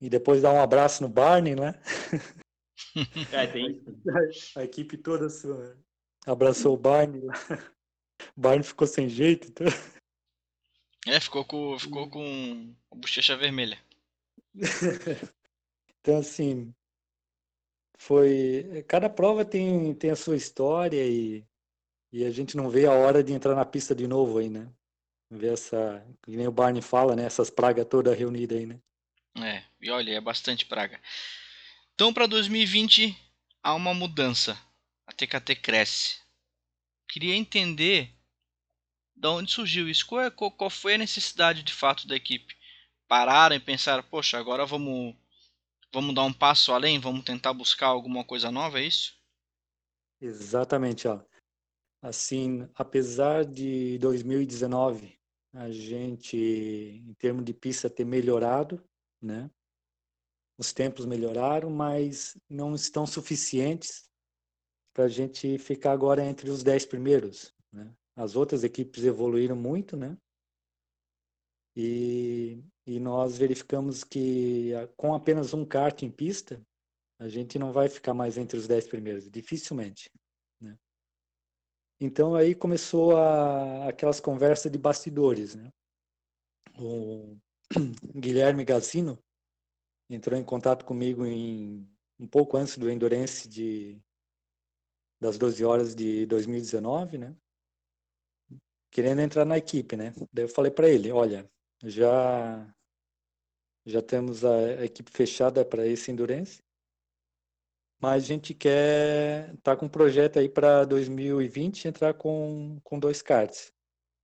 E 0.00 0.10
depois 0.10 0.42
dar 0.42 0.52
um 0.52 0.60
abraço 0.60 1.02
no 1.02 1.08
Barney, 1.08 1.54
né? 1.54 1.74
É, 3.32 3.46
tem. 3.46 3.82
A, 4.56 4.60
a 4.60 4.64
equipe 4.64 4.96
toda 4.96 5.28
sua, 5.28 5.76
abraçou 6.26 6.74
o 6.74 6.78
Barney. 6.78 7.22
O 8.36 8.40
Barney 8.40 8.62
ficou 8.62 8.86
sem 8.86 9.08
jeito. 9.08 9.48
Então... 9.48 9.66
É, 11.06 11.20
ficou 11.20 11.44
com, 11.44 11.78
ficou 11.78 12.08
com 12.08 12.74
a 12.90 12.94
bochecha 12.96 13.36
vermelha. 13.36 13.78
então, 16.00 16.18
assim, 16.18 16.74
foi. 17.98 18.84
Cada 18.88 19.08
prova 19.08 19.44
tem, 19.44 19.94
tem 19.94 20.10
a 20.10 20.16
sua 20.16 20.36
história 20.36 21.04
e 21.06 21.46
e 22.12 22.24
a 22.24 22.30
gente 22.30 22.56
não 22.56 22.70
vê 22.70 22.86
a 22.86 22.92
hora 22.92 23.22
de 23.22 23.32
entrar 23.32 23.54
na 23.54 23.64
pista 23.64 23.94
de 23.94 24.06
novo 24.06 24.38
aí, 24.38 24.48
né? 24.48 24.70
Ver 25.30 25.52
essa, 25.52 26.04
que 26.22 26.30
nem 26.36 26.48
o 26.48 26.52
Barney 26.52 26.80
fala, 26.80 27.14
né? 27.14 27.24
Essas 27.24 27.50
pragas 27.50 27.86
todas 27.86 28.18
reunidas 28.18 28.58
aí, 28.58 28.66
né? 28.66 28.80
É, 29.42 29.62
e 29.80 29.90
olha, 29.90 30.12
é 30.12 30.20
bastante 30.20 30.64
praga. 30.64 31.00
Então, 31.94 32.12
para 32.12 32.26
2020, 32.26 33.16
há 33.62 33.74
uma 33.74 33.92
mudança. 33.92 34.58
A 35.06 35.12
TKT 35.12 35.56
cresce. 35.56 36.18
Queria 37.08 37.34
entender 37.34 38.14
de 39.14 39.28
onde 39.28 39.52
surgiu 39.52 39.88
isso. 39.88 40.06
Qual, 40.06 40.22
é, 40.22 40.30
qual, 40.30 40.50
qual 40.50 40.70
foi 40.70 40.94
a 40.94 40.98
necessidade 40.98 41.62
de 41.62 41.72
fato 41.72 42.06
da 42.06 42.16
equipe? 42.16 42.56
Pararam 43.08 43.56
e 43.56 43.60
pensaram, 43.60 44.02
poxa, 44.02 44.38
agora 44.38 44.66
vamos, 44.66 45.16
vamos 45.92 46.14
dar 46.14 46.24
um 46.24 46.32
passo 46.32 46.72
além, 46.72 47.00
vamos 47.00 47.24
tentar 47.24 47.54
buscar 47.54 47.86
alguma 47.86 48.22
coisa 48.22 48.50
nova, 48.50 48.78
é 48.78 48.84
isso? 48.84 49.18
Exatamente, 50.20 51.08
ó. 51.08 51.20
Assim, 52.02 52.68
apesar 52.74 53.44
de 53.44 53.98
2019 53.98 55.18
a 55.52 55.70
gente, 55.70 56.36
em 56.36 57.14
termos 57.14 57.44
de 57.44 57.54
pista, 57.54 57.88
ter 57.88 58.04
melhorado, 58.04 58.84
né? 59.20 59.50
Os 60.58 60.72
tempos 60.72 61.06
melhoraram, 61.06 61.70
mas 61.70 62.36
não 62.48 62.74
estão 62.74 63.06
suficientes 63.06 64.08
para 64.92 65.04
a 65.04 65.08
gente 65.08 65.56
ficar 65.58 65.92
agora 65.92 66.24
entre 66.24 66.50
os 66.50 66.62
dez 66.62 66.84
primeiros. 66.84 67.54
Né? 67.72 67.94
As 68.16 68.36
outras 68.36 68.64
equipes 68.64 69.04
evoluíram 69.04 69.56
muito, 69.56 69.96
né? 69.96 70.18
E, 71.76 72.60
e 72.88 72.98
nós 72.98 73.36
verificamos 73.36 74.02
que 74.02 74.72
com 74.96 75.14
apenas 75.14 75.52
um 75.52 75.62
kart 75.62 76.02
em 76.02 76.10
pista, 76.10 76.58
a 77.18 77.28
gente 77.28 77.58
não 77.58 77.70
vai 77.70 77.86
ficar 77.86 78.14
mais 78.14 78.38
entre 78.38 78.56
os 78.56 78.66
dez 78.66 78.88
primeiros, 78.88 79.30
dificilmente. 79.30 80.10
Então 82.00 82.34
aí 82.34 82.54
começou 82.54 83.14
a, 83.18 83.88
aquelas 83.88 84.20
conversas 84.20 84.72
de 84.72 84.78
bastidores, 84.78 85.54
né? 85.54 85.70
O 86.78 87.36
Guilherme 88.16 88.64
Gazzino 88.64 89.22
entrou 90.08 90.38
em 90.38 90.44
contato 90.44 90.86
comigo 90.86 91.26
em 91.26 91.86
um 92.18 92.26
pouco 92.26 92.56
antes 92.56 92.78
do 92.78 92.88
Endurance 92.88 93.46
de 93.46 94.00
das 95.20 95.36
12 95.36 95.62
horas 95.62 95.94
de 95.94 96.24
2019, 96.24 97.18
né? 97.18 97.36
Querendo 98.90 99.20
entrar 99.20 99.44
na 99.44 99.58
equipe, 99.58 99.94
né? 99.94 100.14
Daí 100.32 100.44
eu 100.44 100.48
falei 100.48 100.70
para 100.70 100.88
ele, 100.88 101.10
olha, 101.12 101.50
já 101.84 102.74
já 103.88 104.02
temos 104.02 104.44
a, 104.44 104.84
equipe 104.84 105.10
fechada 105.10 105.64
para 105.64 105.86
esse 105.86 106.10
Endurance 106.10 106.60
mas 108.00 108.24
a 108.24 108.26
gente 108.26 108.54
quer 108.54 109.54
estar 109.54 109.74
tá 109.74 109.76
com 109.76 109.86
um 109.86 109.88
projeto 109.88 110.38
aí 110.38 110.48
para 110.48 110.84
2020 110.84 111.88
entrar 111.88 112.14
com, 112.14 112.78
com 112.84 112.98
dois 112.98 113.20
karts. 113.20 113.72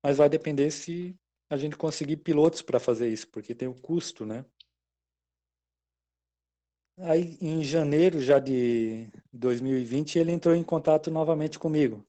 Mas 0.03 0.17
vai 0.19 0.29
depender 0.29 0.71
se 0.71 1.17
a 1.51 1.57
gente 1.57 1.77
conseguir 1.77 2.19
pilotos 2.19 2.63
para 2.63 2.79
fazer 2.79 3.09
isso, 3.09 3.29
porque 3.29 3.55
tem 3.55 3.69
o 3.69 3.75
custo, 3.75 4.25
né? 4.25 4.45
Aí 6.99 7.37
em 7.41 7.65
janeiro 7.65 8.21
já 8.21 8.39
de 8.39 9.09
2020 9.33 10.19
ele 10.19 10.31
entrou 10.31 10.55
em 10.55 10.63
contato 10.63 11.11
novamente 11.11 11.59
comigo, 11.59 12.05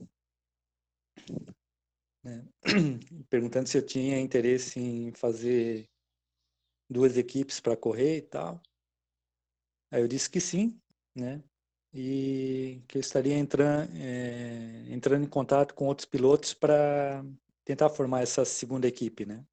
né? 2.23 2.45
perguntando 3.27 3.67
se 3.67 3.77
eu 3.79 3.85
tinha 3.85 4.19
interesse 4.19 4.79
em 4.79 5.11
fazer 5.13 5.89
duas 6.89 7.17
equipes 7.17 7.59
para 7.59 7.77
correr 7.77 8.17
e 8.17 8.21
tal. 8.21 8.61
Aí 9.91 10.01
eu 10.01 10.07
disse 10.07 10.29
que 10.29 10.39
sim, 10.39 10.79
né? 11.15 11.43
e 11.95 12.83
que 12.89 12.97
eu 12.97 12.99
estaria 12.99 13.37
entrando, 13.37 13.89
é, 13.95 14.85
entrando 14.93 15.23
em 15.23 15.29
contato 15.29 15.73
com 15.73 15.85
outros 15.85 16.05
pilotos 16.05 16.53
para 16.53 17.23
tentar 17.63 17.89
formar 17.89 18.21
essa 18.21 18.43
segunda 18.43 18.85
equipe, 18.85 19.25
né? 19.25 19.45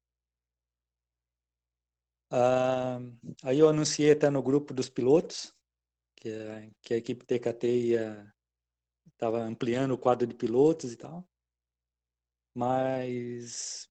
Ah, 2.29 2.99
aí 3.43 3.59
eu 3.59 3.69
anunciei 3.69 4.11
até 4.11 4.29
no 4.29 4.43
grupo 4.43 4.73
dos 4.73 4.89
pilotos 4.89 5.53
que 6.17 6.29
a, 6.29 6.69
que 6.81 6.93
a 6.95 6.97
equipe 6.97 7.25
TKT 7.25 7.67
ia 7.67 8.33
estava 9.13 9.39
ampliando 9.43 9.91
o 9.93 9.97
quadro 9.97 10.27
de 10.27 10.35
pilotos 10.35 10.91
e 10.91 10.97
tal, 10.97 11.25
mas 12.53 13.89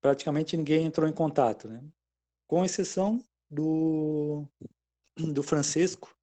praticamente 0.00 0.56
ninguém 0.56 0.86
entrou 0.86 1.06
em 1.08 1.12
contato, 1.12 1.68
né? 1.68 1.82
Com 2.46 2.64
exceção 2.64 3.22
do 3.50 4.46
do 5.16 5.42
Francisco, 5.42 6.14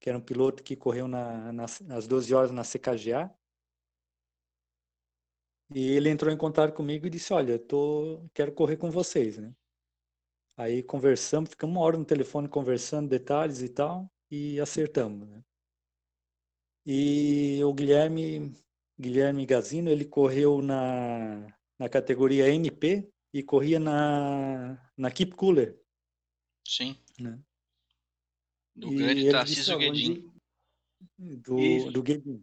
que 0.00 0.08
era 0.08 0.18
um 0.18 0.22
piloto 0.22 0.62
que 0.62 0.76
correu 0.76 1.08
na, 1.08 1.52
nas, 1.52 1.80
nas 1.80 2.06
12 2.06 2.34
horas 2.34 2.50
na 2.50 2.62
CKGA. 2.62 3.34
E 5.74 5.90
ele 5.92 6.10
entrou 6.10 6.32
em 6.32 6.36
contato 6.36 6.74
comigo 6.74 7.06
e 7.06 7.10
disse, 7.10 7.32
olha, 7.32 7.58
tô, 7.58 8.22
quero 8.32 8.52
correr 8.52 8.76
com 8.76 8.90
vocês, 8.90 9.38
né? 9.38 9.52
Aí 10.56 10.82
conversamos, 10.82 11.50
ficamos 11.50 11.74
uma 11.74 11.84
hora 11.84 11.98
no 11.98 12.04
telefone 12.04 12.48
conversando 12.48 13.08
detalhes 13.08 13.62
e 13.62 13.68
tal, 13.68 14.10
e 14.30 14.60
acertamos, 14.60 15.28
né? 15.28 15.42
E 16.86 17.60
o 17.64 17.74
Guilherme, 17.74 18.54
Guilherme 18.98 19.44
Gazino, 19.44 19.90
ele 19.90 20.04
correu 20.04 20.62
na, 20.62 21.48
na 21.78 21.88
categoria 21.88 22.48
NP 22.48 23.12
e 23.36 23.42
corria 23.42 23.78
na, 23.78 24.90
na 24.96 25.10
Keep 25.10 25.36
Cooler. 25.36 25.78
Sim. 26.66 26.96
Né? 27.20 27.38
Do 28.74 28.92
e 28.94 28.96
grande 28.96 29.30
Tarcísio 29.30 29.76
Guedin. 29.76 30.32
Do, 31.18 31.90
do 31.92 32.02
Guedin. 32.02 32.42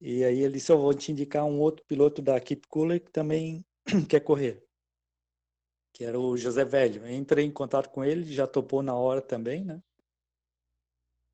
E 0.00 0.24
aí 0.24 0.38
ele 0.40 0.60
eu 0.68 0.78
vou 0.78 0.94
te 0.94 1.10
indicar 1.10 1.44
um 1.44 1.58
outro 1.58 1.84
piloto 1.86 2.22
da 2.22 2.40
Keep 2.40 2.68
Cooler 2.68 3.00
que 3.00 3.10
também 3.10 3.64
quer 4.08 4.20
correr, 4.20 4.64
que 5.92 6.04
era 6.04 6.18
o 6.18 6.36
José 6.36 6.64
Velho. 6.64 7.04
Eu 7.04 7.12
entrei 7.12 7.44
em 7.44 7.52
contato 7.52 7.88
com 7.88 8.04
ele, 8.04 8.32
já 8.32 8.46
topou 8.46 8.80
na 8.80 8.94
hora 8.94 9.20
também, 9.20 9.64
né? 9.64 9.82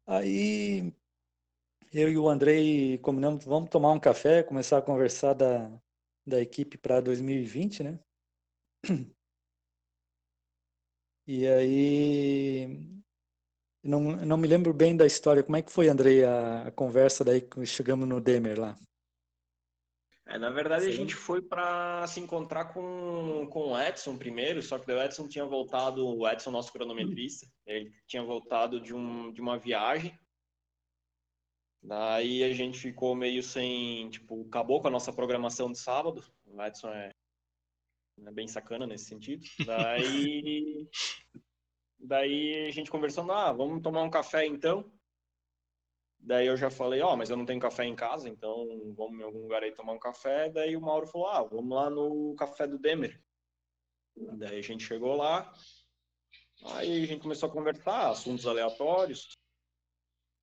Aí 0.06 0.94
eu 1.92 2.10
e 2.10 2.16
o 2.16 2.26
Andrei 2.26 2.96
combinamos, 2.98 3.44
vamos 3.44 3.68
tomar 3.68 3.92
um 3.92 4.00
café, 4.00 4.42
começar 4.42 4.78
a 4.78 4.82
conversar 4.82 5.34
da, 5.34 5.70
da 6.28 6.40
equipe 6.40 6.78
para 6.78 7.00
2020, 7.00 7.82
né? 7.82 7.98
E 11.30 11.46
aí 11.46 12.66
não, 13.84 14.00
não 14.00 14.36
me 14.36 14.48
lembro 14.48 14.72
bem 14.72 14.96
da 14.96 15.06
história. 15.06 15.42
Como 15.42 15.56
é 15.56 15.62
que 15.62 15.70
foi, 15.70 15.88
Andrei, 15.88 16.24
a, 16.24 16.68
a 16.68 16.70
conversa 16.70 17.24
daí 17.24 17.40
que 17.40 17.66
chegamos 17.66 18.08
no 18.08 18.20
Demer 18.20 18.58
lá? 18.58 18.76
É, 20.26 20.38
na 20.38 20.50
verdade, 20.50 20.84
Sim. 20.84 20.90
a 20.90 20.92
gente 20.92 21.14
foi 21.14 21.40
para 21.40 22.06
se 22.06 22.20
encontrar 22.20 22.66
com, 22.66 23.46
com 23.50 23.72
o 23.72 23.80
Edson 23.80 24.18
primeiro, 24.18 24.60
só 24.62 24.78
que 24.78 24.92
o 24.92 25.02
Edson 25.02 25.26
tinha 25.26 25.44
voltado, 25.46 26.06
o 26.06 26.28
Edson, 26.28 26.50
nosso 26.50 26.70
cronometrista, 26.70 27.46
ele 27.66 27.90
tinha 28.06 28.22
voltado 28.22 28.78
de, 28.78 28.94
um, 28.94 29.32
de 29.32 29.40
uma 29.40 29.58
viagem. 29.58 30.18
Daí 31.82 32.42
a 32.44 32.52
gente 32.52 32.78
ficou 32.78 33.14
meio 33.14 33.42
sem, 33.42 34.10
tipo, 34.10 34.46
acabou 34.48 34.80
com 34.80 34.88
a 34.88 34.90
nossa 34.90 35.12
programação 35.12 35.70
de 35.70 35.78
sábado. 35.78 36.24
O 36.46 36.62
Edson 36.62 36.88
é, 36.88 37.10
é 38.26 38.32
bem 38.32 38.48
sacana 38.48 38.86
nesse 38.86 39.06
sentido. 39.06 39.44
Daí 39.64 40.88
Daí 41.98 42.68
a 42.68 42.70
gente 42.70 42.90
conversando, 42.90 43.32
ah, 43.32 43.52
vamos 43.52 43.82
tomar 43.82 44.02
um 44.02 44.10
café 44.10 44.46
então. 44.46 44.90
Daí 46.20 46.46
eu 46.46 46.56
já 46.56 46.70
falei, 46.70 47.00
ó, 47.00 47.12
oh, 47.12 47.16
mas 47.16 47.30
eu 47.30 47.36
não 47.36 47.46
tenho 47.46 47.60
café 47.60 47.84
em 47.84 47.94
casa, 47.94 48.28
então 48.28 48.66
vamos 48.96 49.20
em 49.20 49.22
algum 49.22 49.42
lugar 49.42 49.62
aí 49.62 49.72
tomar 49.72 49.92
um 49.92 49.98
café. 49.98 50.48
Daí 50.48 50.76
o 50.76 50.80
Mauro 50.80 51.06
falou, 51.06 51.28
ah, 51.28 51.42
vamos 51.42 51.76
lá 51.76 51.90
no 51.90 52.34
café 52.36 52.66
do 52.66 52.78
Demer. 52.78 53.20
Daí 54.16 54.58
a 54.58 54.62
gente 54.62 54.84
chegou 54.84 55.16
lá, 55.16 55.52
aí 56.64 57.02
a 57.02 57.06
gente 57.06 57.22
começou 57.22 57.48
a 57.48 57.52
conversar, 57.52 58.10
assuntos 58.10 58.46
aleatórios. 58.46 59.36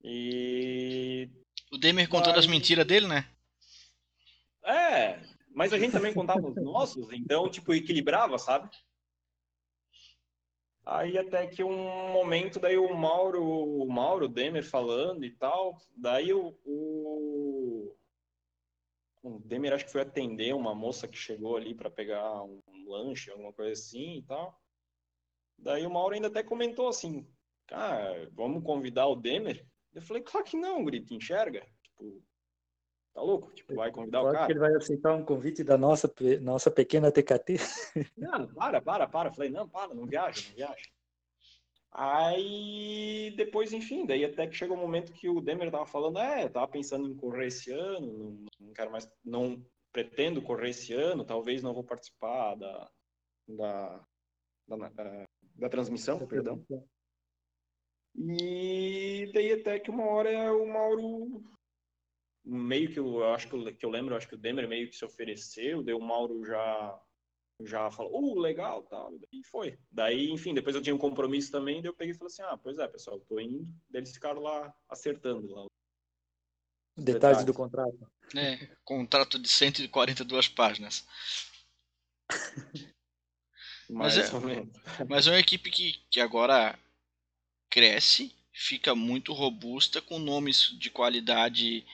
E. 0.08 1.28
O 1.72 1.80
Demer 1.80 2.08
contou 2.08 2.32
das 2.32 2.46
mentiras 2.46 2.86
dele, 2.86 3.08
né? 3.08 3.28
É, 4.64 5.20
mas 5.50 5.74
a 5.74 5.80
gente 5.80 5.94
também 5.94 6.14
contava 6.14 6.48
os 6.48 6.56
nossos, 6.56 7.12
então, 7.12 7.50
tipo, 7.50 7.74
equilibrava, 7.74 8.38
sabe? 8.38 8.70
Aí 10.86 11.18
até 11.18 11.48
que 11.48 11.64
um 11.64 12.12
momento, 12.14 12.60
daí 12.60 12.78
o 12.78 12.94
Mauro, 12.94 13.44
o 13.44 13.92
Mauro 13.92 14.28
Demer 14.28 14.64
falando 14.64 15.26
e 15.26 15.32
tal, 15.32 15.82
daí 15.98 16.32
o, 16.32 16.56
o, 16.64 17.96
o 19.24 19.40
Demer 19.40 19.74
acho 19.74 19.86
que 19.86 19.92
foi 19.92 20.02
atender 20.02 20.54
uma 20.54 20.76
moça 20.76 21.08
que 21.08 21.18
chegou 21.18 21.58
ali 21.58 21.74
para 21.74 21.90
pegar 21.90 22.44
um 22.44 22.62
lanche, 22.88 23.32
alguma 23.32 23.52
coisa 23.52 23.72
assim 23.72 24.18
e 24.18 24.22
tal. 24.22 24.62
Daí 25.58 25.84
o 25.84 25.90
Mauro 25.92 26.14
ainda 26.14 26.28
até 26.28 26.44
comentou 26.44 26.88
assim, 26.88 27.28
cara, 27.66 28.30
vamos 28.34 28.64
convidar 28.64 29.08
o 29.08 29.16
Demer? 29.16 29.66
Eu 29.96 30.02
falei, 30.02 30.22
claro 30.22 30.46
que 30.46 30.58
não, 30.58 30.84
Grito, 30.84 31.14
enxerga. 31.14 31.66
Tipo, 31.82 32.22
Tá 33.16 33.22
louco? 33.22 33.50
Tipo, 33.54 33.76
vai 33.76 33.90
convidar 33.94 34.20
Pode 34.20 34.30
o 34.30 34.34
cara? 34.34 34.46
que 34.46 34.52
ele 34.52 34.60
vai 34.60 34.76
aceitar 34.76 35.16
um 35.16 35.24
convite 35.24 35.64
da 35.64 35.78
nossa, 35.78 36.14
nossa 36.42 36.70
pequena 36.70 37.14
TKT? 37.14 37.56
Não, 38.18 38.46
para, 38.54 38.82
para, 38.82 39.08
para. 39.08 39.32
Falei, 39.32 39.50
não, 39.50 39.70
para, 39.70 39.94
não 39.94 40.06
viaja, 40.06 40.46
não 40.50 40.56
viaja. 40.56 40.90
Aí, 41.94 43.34
depois, 43.38 43.72
enfim, 43.72 44.06
daí 44.06 44.26
até 44.26 44.46
que 44.46 44.54
chegou 44.54 44.76
o 44.76 44.80
um 44.80 44.84
momento 44.84 45.14
que 45.14 45.30
o 45.30 45.40
Demer 45.40 45.72
tava 45.72 45.86
falando, 45.86 46.20
é, 46.20 46.44
eu 46.44 46.50
tava 46.50 46.68
pensando 46.68 47.10
em 47.10 47.16
correr 47.16 47.48
esse 47.48 47.72
ano, 47.72 48.12
não, 48.12 48.46
não 48.60 48.74
quero 48.74 48.92
mais, 48.92 49.10
não 49.24 49.66
pretendo 49.94 50.42
correr 50.42 50.72
esse 50.72 50.92
ano, 50.92 51.24
talvez 51.24 51.64
não 51.64 51.74
vou 51.74 51.86
participar 51.86 52.56
da, 52.56 52.92
da, 53.48 54.06
da, 54.68 54.90
da, 54.90 55.26
da 55.56 55.70
transmissão, 55.70 56.20
perdão. 56.28 56.62
E 58.18 59.30
daí 59.34 59.54
até 59.54 59.80
que 59.80 59.90
uma 59.90 60.06
hora 60.06 60.54
o 60.54 60.68
Mauro 60.68 61.44
meio 62.46 62.92
que 62.92 63.00
eu, 63.00 63.20
eu 63.20 63.34
acho 63.34 63.48
que 63.48 63.56
eu, 63.56 63.76
que 63.76 63.86
eu 63.86 63.90
lembro, 63.90 64.14
eu 64.14 64.18
acho 64.18 64.28
que 64.28 64.36
o 64.36 64.38
Demer 64.38 64.68
meio 64.68 64.88
que 64.90 64.96
se 64.96 65.04
ofereceu, 65.04 65.84
deu 65.84 65.98
o 65.98 66.04
Mauro 66.04 66.46
já 66.46 67.02
já 67.64 67.90
falou, 67.90 68.34
uh, 68.34 68.40
legal, 68.40 68.84
tal, 68.84 69.14
e 69.32 69.42
foi. 69.46 69.80
Daí, 69.90 70.30
enfim, 70.30 70.54
depois 70.54 70.76
eu 70.76 70.82
tinha 70.82 70.94
um 70.94 71.00
compromisso 71.00 71.52
também, 71.52 71.82
daí 71.82 71.90
eu 71.90 71.94
peguei 71.94 72.14
e 72.14 72.18
falei 72.18 72.28
assim, 72.28 72.42
ah, 72.42 72.58
pois 72.58 72.78
é, 72.78 72.86
pessoal, 72.86 73.18
tô 73.22 73.40
indo. 73.40 73.64
Daí 73.90 74.02
eles 74.02 74.12
ficaram 74.12 74.42
lá 74.42 74.76
acertando 74.90 75.48
lá. 75.54 75.66
Detalhes, 76.98 77.14
detalhes 77.14 77.46
do 77.46 77.54
contrato. 77.54 78.12
É, 78.36 78.76
contrato 78.84 79.40
de 79.40 79.48
142 79.48 80.50
páginas. 80.50 81.08
mas, 83.90 84.18
é, 84.18 84.24
mas 85.08 85.28
é 85.28 85.32
uma 85.32 85.40
equipe 85.40 85.72
que, 85.72 85.94
que 86.10 86.20
agora 86.20 86.78
cresce, 87.76 88.34
fica 88.54 88.96
muito 88.96 89.34
robusta, 89.34 90.02
com 90.02 90.18
nomes 90.18 90.74
de 90.80 90.90
qualidade 90.90 91.86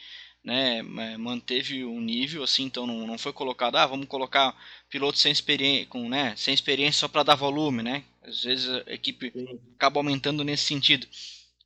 né, 0.44 0.84
manteve 1.18 1.84
um 1.84 2.00
nível 2.00 2.44
assim, 2.44 2.66
então 2.66 2.86
não, 2.86 3.08
não 3.08 3.18
foi 3.18 3.34
colocado, 3.34 3.78
ah, 3.78 3.88
vamos 3.88 4.06
colocar 4.06 4.56
piloto 4.92 5.18
sem 5.18 5.32
experiência, 5.32 5.88
com, 5.88 6.08
né, 6.08 6.36
sem 6.38 6.54
experiência 6.54 7.00
só 7.00 7.08
para 7.08 7.24
dar 7.24 7.34
volume, 7.34 7.82
né? 7.82 8.04
Às 8.22 8.44
vezes 8.44 8.70
a 8.70 8.94
equipe 8.94 9.34
acaba 9.76 10.00
aumentando 10.00 10.44
nesse 10.44 10.66
sentido. 10.66 11.08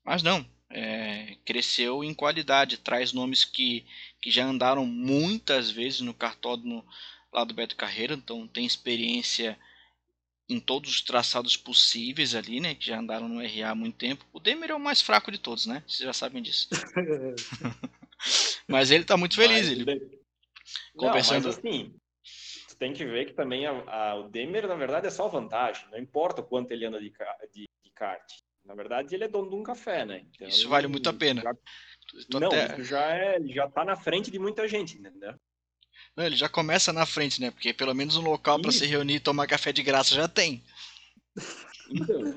Mas 0.05 0.23
não, 0.23 0.45
é, 0.69 1.35
cresceu 1.43 2.01
em 2.01 2.13
qualidade, 2.13 2.77
traz 2.77 3.11
nomes 3.11 3.43
que, 3.43 3.85
que 4.21 4.31
já 4.31 4.45
andaram 4.45 4.85
muitas 4.85 5.69
vezes 5.69 5.99
no 5.99 6.13
cartódromo 6.13 6.85
lá 7.33 7.43
do 7.43 7.53
Beto 7.53 7.75
Carreira, 7.75 8.13
então 8.13 8.47
tem 8.47 8.65
experiência 8.65 9.59
em 10.47 10.59
todos 10.59 10.91
os 10.91 11.01
traçados 11.01 11.57
possíveis 11.57 12.35
ali, 12.35 12.59
né? 12.59 12.75
Que 12.75 12.85
já 12.85 12.99
andaram 12.99 13.27
no 13.27 13.41
RA 13.41 13.71
há 13.71 13.75
muito 13.75 13.97
tempo. 13.97 14.25
O 14.31 14.39
Demer 14.39 14.71
é 14.71 14.75
o 14.75 14.79
mais 14.79 15.01
fraco 15.01 15.31
de 15.31 15.37
todos, 15.37 15.65
né? 15.65 15.83
Vocês 15.87 16.05
já 16.05 16.13
sabem 16.13 16.41
disso. 16.41 16.69
Mas 18.67 18.91
ele 18.91 19.03
tá 19.03 19.17
muito 19.17 19.35
feliz. 19.35 19.67
Mas, 19.69 19.79
ele... 19.79 20.19
Conversando. 20.95 21.43
Não, 21.43 21.49
mas 21.49 21.57
assim, 21.57 21.93
tu 22.67 22.75
tem 22.77 22.93
que 22.93 23.05
ver 23.05 23.25
que 23.25 23.33
também 23.33 23.67
a, 23.67 23.71
a, 23.71 24.15
o 24.15 24.29
Demer, 24.29 24.67
na 24.67 24.75
verdade, 24.75 25.07
é 25.07 25.11
só 25.11 25.27
vantagem. 25.27 25.87
Não 25.91 25.99
importa 25.99 26.41
o 26.41 26.43
quanto 26.43 26.71
ele 26.71 26.85
anda 26.85 26.99
de, 26.99 27.11
de, 27.51 27.67
de 27.83 27.91
kart. 27.93 28.23
Na 28.63 28.73
verdade, 28.73 29.13
ele 29.13 29.25
é 29.25 29.27
dono 29.27 29.49
de 29.49 29.55
um 29.55 29.63
café, 29.63 30.05
né? 30.05 30.25
Então, 30.33 30.47
isso 30.47 30.67
vale 30.67 30.87
muito 30.87 31.07
a 31.07 31.13
pena. 31.13 31.41
Já... 31.41 32.39
Não, 32.39 32.47
até... 32.47 32.83
já, 32.83 33.11
é, 33.11 33.39
já 33.47 33.69
tá 33.69 33.85
na 33.85 33.95
frente 33.95 34.31
de 34.31 34.39
muita 34.39 34.67
gente, 34.67 34.97
entendeu? 34.97 35.35
Não, 36.15 36.25
ele 36.25 36.35
já 36.35 36.47
começa 36.47 36.93
na 36.93 37.05
frente, 37.05 37.41
né? 37.41 37.51
Porque 37.51 37.73
pelo 37.73 37.93
menos 37.93 38.15
um 38.15 38.21
local 38.21 38.59
para 38.59 38.71
se 38.71 38.85
reunir 38.85 39.15
e 39.15 39.19
tomar 39.19 39.47
café 39.47 39.73
de 39.73 39.83
graça 39.83 40.15
já 40.15 40.27
tem. 40.27 40.63
Então, 41.91 42.33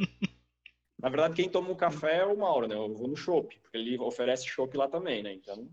na 1.01 1.09
verdade, 1.09 1.35
quem 1.35 1.49
toma 1.49 1.71
o 1.71 1.77
café 1.77 2.19
é 2.19 2.27
o 2.27 2.37
Mauro, 2.37 2.67
né? 2.67 2.75
Eu 2.75 2.93
vou 2.93 3.07
no 3.07 3.17
shopping, 3.17 3.57
porque 3.63 3.77
ele 3.77 3.97
oferece 3.99 4.49
shopping 4.49 4.77
lá 4.77 4.89
também, 4.89 5.23
né? 5.23 5.33
Então. 5.33 5.71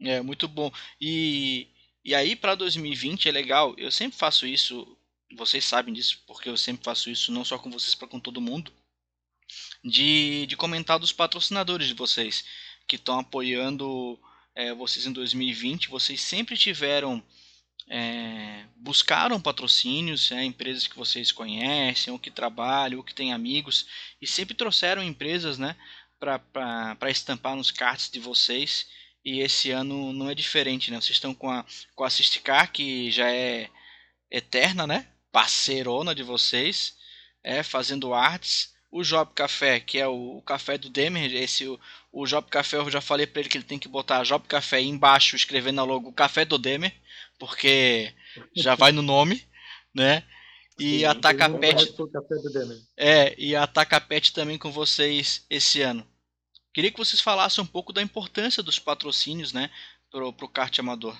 É, 0.00 0.20
muito 0.20 0.48
bom. 0.48 0.70
E, 1.00 1.68
e 2.04 2.14
aí, 2.14 2.34
para 2.34 2.56
2020 2.56 3.28
é 3.28 3.32
legal. 3.32 3.74
Eu 3.78 3.92
sempre 3.92 4.18
faço 4.18 4.46
isso, 4.46 4.96
vocês 5.36 5.64
sabem 5.64 5.94
disso, 5.94 6.22
porque 6.26 6.48
eu 6.48 6.56
sempre 6.56 6.84
faço 6.84 7.08
isso, 7.08 7.30
não 7.30 7.44
só 7.44 7.56
com 7.56 7.70
vocês, 7.70 7.94
para 7.94 8.08
com 8.08 8.18
todo 8.18 8.40
mundo. 8.40 8.72
De, 9.82 10.44
de 10.46 10.56
comentar 10.56 10.98
dos 10.98 11.12
patrocinadores 11.12 11.86
de 11.86 11.94
vocês 11.94 12.44
que 12.86 12.96
estão 12.96 13.20
apoiando 13.20 14.18
é, 14.58 14.74
vocês 14.74 15.06
em 15.06 15.12
2020. 15.12 15.88
Vocês 15.88 16.20
sempre 16.20 16.56
tiveram. 16.56 17.22
É, 17.90 18.64
buscaram 18.76 19.40
patrocínios, 19.40 20.30
é, 20.30 20.44
empresas 20.44 20.86
que 20.86 20.96
vocês 20.96 21.32
conhecem, 21.32 22.12
ou 22.12 22.18
que 22.18 22.30
trabalham, 22.30 22.98
ou 22.98 23.04
que 23.04 23.14
têm 23.14 23.32
amigos, 23.32 23.86
e 24.20 24.26
sempre 24.26 24.54
trouxeram 24.54 25.02
empresas 25.02 25.56
né, 25.56 25.74
para 26.18 27.10
estampar 27.10 27.56
nos 27.56 27.70
cards 27.70 28.10
de 28.10 28.20
vocês 28.20 28.86
e 29.24 29.40
esse 29.40 29.70
ano 29.70 30.12
não 30.12 30.30
é 30.30 30.34
diferente, 30.34 30.90
né? 30.90 31.00
Vocês 31.00 31.16
estão 31.16 31.34
com 31.34 31.50
a, 31.50 31.64
com 31.94 32.04
a 32.04 32.10
Ciscar, 32.10 32.72
que 32.72 33.10
já 33.10 33.30
é 33.30 33.70
eterna, 34.30 34.86
né? 34.86 35.06
Parceirona 35.32 36.14
de 36.14 36.22
vocês, 36.22 36.96
é, 37.42 37.62
fazendo 37.62 38.14
artes. 38.14 38.74
O 38.90 39.02
Job 39.02 39.30
Café, 39.34 39.80
que 39.80 39.98
é 39.98 40.08
o, 40.08 40.38
o 40.38 40.42
café 40.42 40.78
do 40.78 40.88
Demer, 40.88 41.34
esse 41.34 41.66
o, 41.66 41.78
o 42.10 42.26
Job 42.26 42.48
Café, 42.48 42.78
eu 42.78 42.90
já 42.90 43.00
falei 43.00 43.26
para 43.26 43.40
ele 43.40 43.48
que 43.48 43.58
ele 43.58 43.64
tem 43.64 43.78
que 43.78 43.88
botar 43.88 44.22
Job 44.22 44.46
Café 44.48 44.80
embaixo, 44.80 45.36
escrevendo 45.36 45.76
na 45.76 45.84
logo 45.84 46.12
Café 46.12 46.44
do 46.44 46.56
Demer, 46.56 46.94
porque 47.38 48.14
já 48.56 48.74
vai 48.74 48.90
no 48.92 49.02
nome, 49.02 49.46
né? 49.94 50.24
E 50.78 51.00
Sim, 51.00 51.04
a 51.04 51.14
Tacapet. 51.14 51.94
É, 52.96 53.34
e 53.38 53.54
a 53.54 53.66
Tacapet 53.66 54.32
também 54.32 54.56
com 54.56 54.70
vocês 54.70 55.44
esse 55.50 55.82
ano. 55.82 56.06
Queria 56.72 56.92
que 56.92 56.98
vocês 56.98 57.20
falassem 57.20 57.62
um 57.62 57.66
pouco 57.66 57.92
da 57.92 58.00
importância 58.00 58.62
dos 58.62 58.78
patrocínios, 58.78 59.52
né, 59.52 59.70
pro, 60.10 60.32
pro 60.32 60.48
kart 60.48 60.78
amador. 60.78 61.18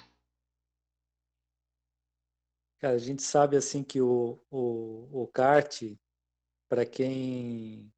Cara, 2.78 2.94
a 2.94 2.98
gente 2.98 3.22
sabe 3.22 3.56
assim 3.56 3.82
que 3.82 4.00
o, 4.00 4.38
o, 4.50 5.22
o 5.22 5.26
kart, 5.26 5.82
para 6.68 6.84
quem, 6.84 7.92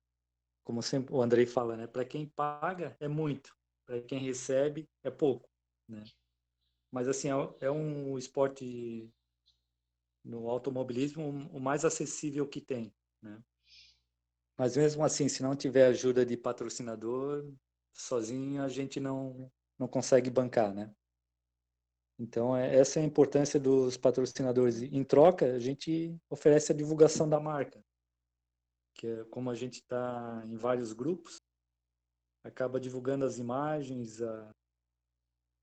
como 0.64 0.82
sempre 0.82 1.14
o 1.14 1.22
Andrei 1.22 1.46
fala, 1.46 1.76
né, 1.76 1.86
para 1.86 2.04
quem 2.04 2.26
paga 2.26 2.96
é 3.00 3.08
muito, 3.08 3.54
para 3.86 4.00
quem 4.02 4.18
recebe 4.20 4.88
é 5.02 5.10
pouco, 5.10 5.48
né? 5.88 6.04
mas 6.90 7.08
assim, 7.08 7.28
é, 7.28 7.66
é 7.66 7.70
um 7.70 8.18
esporte 8.18 9.12
no 10.24 10.48
automobilismo 10.48 11.28
o 11.52 11.60
mais 11.60 11.84
acessível 11.84 12.46
que 12.46 12.60
tem, 12.60 12.94
né? 13.22 13.42
Mas 14.58 14.76
mesmo 14.76 15.02
assim, 15.02 15.28
se 15.28 15.42
não 15.42 15.56
tiver 15.56 15.86
ajuda 15.86 16.26
de 16.26 16.36
patrocinador, 16.36 17.50
sozinho 17.92 18.62
a 18.62 18.68
gente 18.68 19.00
não 19.00 19.50
não 19.78 19.88
consegue 19.88 20.28
bancar, 20.28 20.74
né? 20.74 20.94
Então, 22.18 22.54
é, 22.54 22.76
essa 22.76 23.00
é 23.00 23.02
a 23.02 23.06
importância 23.06 23.58
dos 23.58 23.96
patrocinadores. 23.96 24.82
Em 24.82 25.02
troca, 25.02 25.54
a 25.54 25.58
gente 25.58 26.14
oferece 26.28 26.70
a 26.70 26.74
divulgação 26.74 27.26
da 27.26 27.40
marca, 27.40 27.82
que 29.00 29.06
é 29.06 29.24
como 29.30 29.48
a 29.48 29.54
gente 29.54 29.76
está 29.76 30.42
em 30.46 30.56
vários 30.56 30.92
grupos, 30.92 31.40
acaba 32.44 32.78
divulgando 32.78 33.24
as 33.24 33.38
imagens 33.38 34.20
a, 34.20 34.50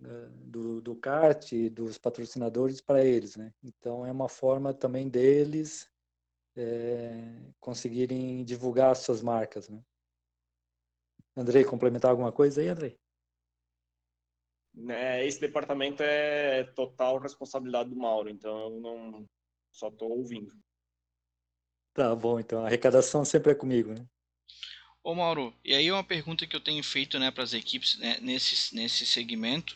a, 0.01 0.07
do, 0.43 0.81
do 0.81 0.95
kart, 0.95 1.47
dos 1.71 1.99
patrocinadores 1.99 2.81
para 2.81 3.05
eles, 3.05 3.35
né? 3.35 3.53
Então, 3.63 4.03
é 4.03 4.11
uma 4.11 4.27
forma 4.27 4.73
também 4.73 5.07
deles 5.07 5.87
é, 6.55 7.53
conseguirem 7.59 8.43
divulgar 8.43 8.91
as 8.91 8.99
suas 8.99 9.21
marcas, 9.21 9.69
né? 9.69 9.83
Andrei, 11.35 11.63
complementar 11.63 12.09
alguma 12.09 12.31
coisa 12.31 12.59
aí, 12.59 12.69
Andrei? 12.69 12.97
né, 14.73 15.25
esse 15.25 15.39
departamento 15.39 16.01
é 16.01 16.63
total 16.63 17.19
responsabilidade 17.19 17.89
do 17.89 17.95
Mauro, 17.95 18.29
então 18.29 18.59
eu 18.63 18.79
não 18.79 19.25
só 19.71 19.89
estou 19.89 20.09
ouvindo. 20.09 20.53
Tá 21.97 22.13
bom, 22.13 22.39
então 22.39 22.61
a 22.61 22.67
arrecadação 22.67 23.25
sempre 23.25 23.53
é 23.53 23.55
comigo, 23.55 23.91
né? 23.91 24.05
Ô 25.03 25.15
Mauro, 25.15 25.51
e 25.65 25.73
aí 25.73 25.91
uma 25.91 26.03
pergunta 26.03 26.45
que 26.45 26.55
eu 26.55 26.61
tenho 26.61 26.83
feito 26.83 27.17
né, 27.17 27.31
para 27.31 27.43
as 27.43 27.53
equipes 27.53 27.97
né, 27.97 28.19
nesse, 28.21 28.75
nesse 28.75 29.03
segmento. 29.03 29.75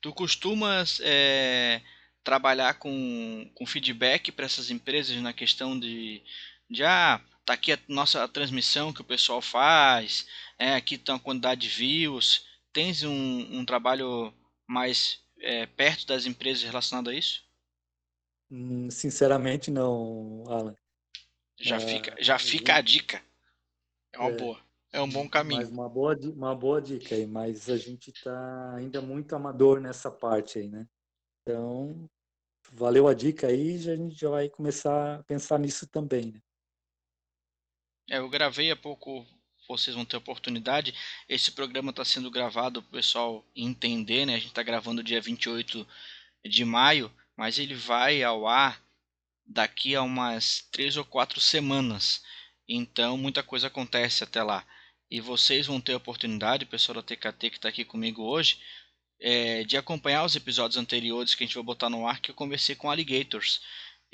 Tu 0.00 0.10
costumas 0.14 1.02
é, 1.04 1.82
trabalhar 2.22 2.78
com, 2.78 3.46
com 3.54 3.66
feedback 3.66 4.32
para 4.32 4.46
essas 4.46 4.70
empresas 4.70 5.14
na 5.20 5.34
questão 5.34 5.78
de, 5.78 6.22
de 6.70 6.82
ah, 6.82 7.20
tá 7.44 7.52
aqui 7.52 7.72
a 7.72 7.78
nossa 7.88 8.26
transmissão 8.26 8.90
que 8.90 9.02
o 9.02 9.04
pessoal 9.04 9.42
faz, 9.42 10.26
é, 10.58 10.74
aqui 10.74 10.94
está 10.94 11.14
a 11.14 11.18
quantidade 11.18 11.60
de 11.60 11.68
views 11.68 12.46
tens 12.72 13.02
um, 13.04 13.60
um 13.60 13.66
trabalho 13.66 14.34
mais 14.66 15.20
é, 15.40 15.66
perto 15.66 16.06
das 16.06 16.24
empresas 16.24 16.64
relacionado 16.64 17.10
a 17.10 17.14
isso? 17.14 17.44
Hum, 18.50 18.90
sinceramente, 18.90 19.70
não, 19.70 20.44
Alan. 20.48 20.74
Já, 21.58 21.80
fica, 21.80 22.16
já 22.20 22.38
fica 22.38 22.74
a 22.74 22.80
dica. 22.80 23.22
É 24.12 24.18
uma 24.18 24.30
é, 24.30 24.36
boa. 24.36 24.60
É 24.92 25.00
um 25.00 25.08
bom 25.08 25.28
caminho. 25.28 25.60
Mas 25.60 25.70
uma 25.70 25.88
boa, 25.88 26.16
uma 26.34 26.54
boa 26.54 26.80
dica 26.80 27.14
aí, 27.14 27.26
mas 27.26 27.68
a 27.68 27.76
gente 27.76 28.10
está 28.10 28.74
ainda 28.74 29.00
muito 29.00 29.34
amador 29.34 29.80
nessa 29.80 30.10
parte 30.10 30.58
aí, 30.58 30.68
né? 30.68 30.86
Então, 31.42 32.08
valeu 32.72 33.08
a 33.08 33.14
dica 33.14 33.48
aí, 33.48 33.78
já, 33.78 33.92
a 33.92 33.96
gente 33.96 34.18
já 34.18 34.30
vai 34.30 34.48
começar 34.48 35.16
a 35.16 35.24
pensar 35.24 35.58
nisso 35.58 35.86
também, 35.86 36.32
né? 36.32 36.40
É, 38.10 38.18
eu 38.18 38.28
gravei 38.28 38.70
há 38.70 38.76
pouco 38.76 39.26
vocês 39.68 39.96
vão 39.96 40.04
ter 40.04 40.16
oportunidade. 40.16 40.94
Esse 41.28 41.50
programa 41.50 41.90
está 41.90 42.04
sendo 42.04 42.30
gravado 42.30 42.82
para 42.82 42.88
o 42.88 42.92
pessoal 42.92 43.44
entender, 43.56 44.26
né? 44.26 44.34
A 44.34 44.38
gente 44.38 44.48
está 44.48 44.62
gravando 44.62 45.02
dia 45.02 45.20
28 45.20 45.86
de 46.44 46.64
maio, 46.64 47.10
mas 47.36 47.58
ele 47.58 47.74
vai 47.74 48.22
ao 48.22 48.46
ar 48.46 48.83
daqui 49.46 49.94
a 49.94 50.02
umas 50.02 50.66
três 50.70 50.96
ou 50.96 51.04
quatro 51.04 51.40
semanas. 51.40 52.22
Então 52.68 53.16
muita 53.16 53.42
coisa 53.42 53.66
acontece 53.66 54.24
até 54.24 54.42
lá. 54.42 54.66
E 55.10 55.20
vocês 55.20 55.66
vão 55.66 55.80
ter 55.80 55.92
a 55.92 55.98
oportunidade, 55.98 56.66
pessoal 56.66 56.96
da 56.96 57.02
TKT 57.02 57.50
que 57.50 57.56
está 57.56 57.68
aqui 57.68 57.84
comigo 57.84 58.22
hoje, 58.22 58.58
é, 59.20 59.64
de 59.64 59.76
acompanhar 59.76 60.24
os 60.24 60.34
episódios 60.34 60.76
anteriores 60.76 61.34
que 61.34 61.44
a 61.44 61.46
gente 61.46 61.54
vai 61.54 61.64
botar 61.64 61.88
no 61.88 62.06
ar, 62.06 62.20
que 62.20 62.30
eu 62.30 62.34
conversei 62.34 62.74
com 62.74 62.90
Alligators. 62.90 63.60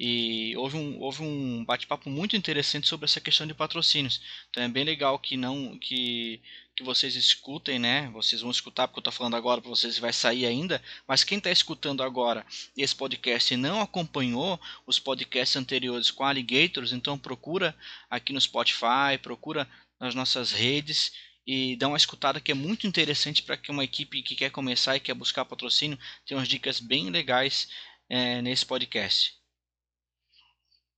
E 0.02 0.56
houve 0.56 0.78
um, 0.78 0.98
houve 0.98 1.22
um 1.22 1.62
bate-papo 1.62 2.08
muito 2.08 2.34
interessante 2.34 2.88
sobre 2.88 3.04
essa 3.04 3.20
questão 3.20 3.46
de 3.46 3.52
patrocínios. 3.52 4.18
Então 4.48 4.62
é 4.62 4.68
bem 4.68 4.82
legal 4.82 5.18
que 5.18 5.36
não 5.36 5.78
que, 5.78 6.40
que 6.74 6.82
vocês 6.82 7.14
escutem, 7.16 7.78
né? 7.78 8.08
Vocês 8.14 8.40
vão 8.40 8.50
escutar 8.50 8.88
porque 8.88 8.98
eu 8.98 9.02
estou 9.02 9.12
falando 9.12 9.36
agora 9.36 9.60
para 9.60 9.68
vocês 9.68 9.98
vai 9.98 10.10
sair 10.10 10.46
ainda. 10.46 10.82
Mas 11.06 11.22
quem 11.22 11.36
está 11.36 11.50
escutando 11.50 12.02
agora 12.02 12.46
esse 12.74 12.94
podcast 12.96 13.52
e 13.52 13.58
não 13.58 13.82
acompanhou 13.82 14.58
os 14.86 14.98
podcasts 14.98 15.54
anteriores 15.56 16.10
com 16.10 16.24
Alligators, 16.24 16.94
então 16.94 17.18
procura 17.18 17.76
aqui 18.08 18.32
no 18.32 18.40
Spotify, 18.40 19.18
procura 19.22 19.68
nas 20.00 20.14
nossas 20.14 20.50
redes 20.50 21.12
e 21.46 21.76
dá 21.76 21.88
uma 21.88 21.98
escutada 21.98 22.40
que 22.40 22.52
é 22.52 22.54
muito 22.54 22.86
interessante 22.86 23.42
para 23.42 23.58
que 23.58 23.70
uma 23.70 23.84
equipe 23.84 24.22
que 24.22 24.34
quer 24.34 24.50
começar 24.50 24.96
e 24.96 25.00
quer 25.00 25.12
buscar 25.12 25.44
patrocínio 25.44 25.98
tenha 26.24 26.38
umas 26.38 26.48
dicas 26.48 26.80
bem 26.80 27.10
legais 27.10 27.68
é, 28.08 28.40
nesse 28.40 28.64
podcast. 28.64 29.39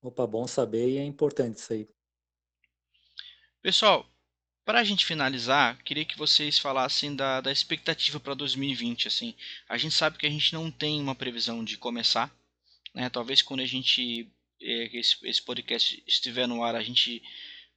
Opa, 0.02 0.26
bom 0.26 0.48
saber 0.48 0.88
e 0.88 0.98
é 0.98 1.04
importante 1.04 1.58
isso 1.58 1.72
aí. 1.72 1.88
Pessoal, 3.62 4.04
para 4.64 4.80
a 4.80 4.84
gente 4.84 5.06
finalizar, 5.06 5.80
queria 5.84 6.04
que 6.04 6.18
vocês 6.18 6.58
falassem 6.58 7.14
da, 7.14 7.40
da 7.40 7.52
expectativa 7.52 8.18
para 8.18 8.34
2020. 8.34 9.06
Assim, 9.06 9.32
a 9.68 9.78
gente 9.78 9.94
sabe 9.94 10.18
que 10.18 10.26
a 10.26 10.30
gente 10.30 10.52
não 10.54 10.72
tem 10.72 11.00
uma 11.00 11.14
previsão 11.14 11.64
de 11.64 11.78
começar, 11.78 12.34
né? 12.92 13.08
Talvez 13.08 13.42
quando 13.42 13.60
a 13.60 13.66
gente 13.66 14.28
é, 14.60 14.96
esse, 14.98 15.16
esse 15.22 15.40
podcast 15.40 16.02
estiver 16.04 16.48
no 16.48 16.64
ar, 16.64 16.74
a 16.74 16.82
gente, 16.82 17.22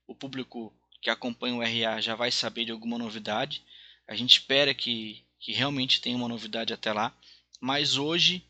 o 0.08 0.16
público 0.16 0.74
que 1.02 1.12
acompanha 1.12 1.56
o 1.56 1.62
RA 1.62 2.02
já 2.02 2.16
vai 2.16 2.32
saber 2.32 2.66
de 2.66 2.72
alguma 2.72 2.98
novidade. 2.98 3.64
A 4.08 4.16
gente 4.16 4.40
espera 4.40 4.74
que, 4.74 5.24
que 5.40 5.52
realmente 5.52 6.02
tenha 6.02 6.18
uma 6.18 6.28
novidade 6.28 6.74
até 6.74 6.92
lá. 6.92 7.16
Mas 7.62 7.98
hoje 7.98 8.44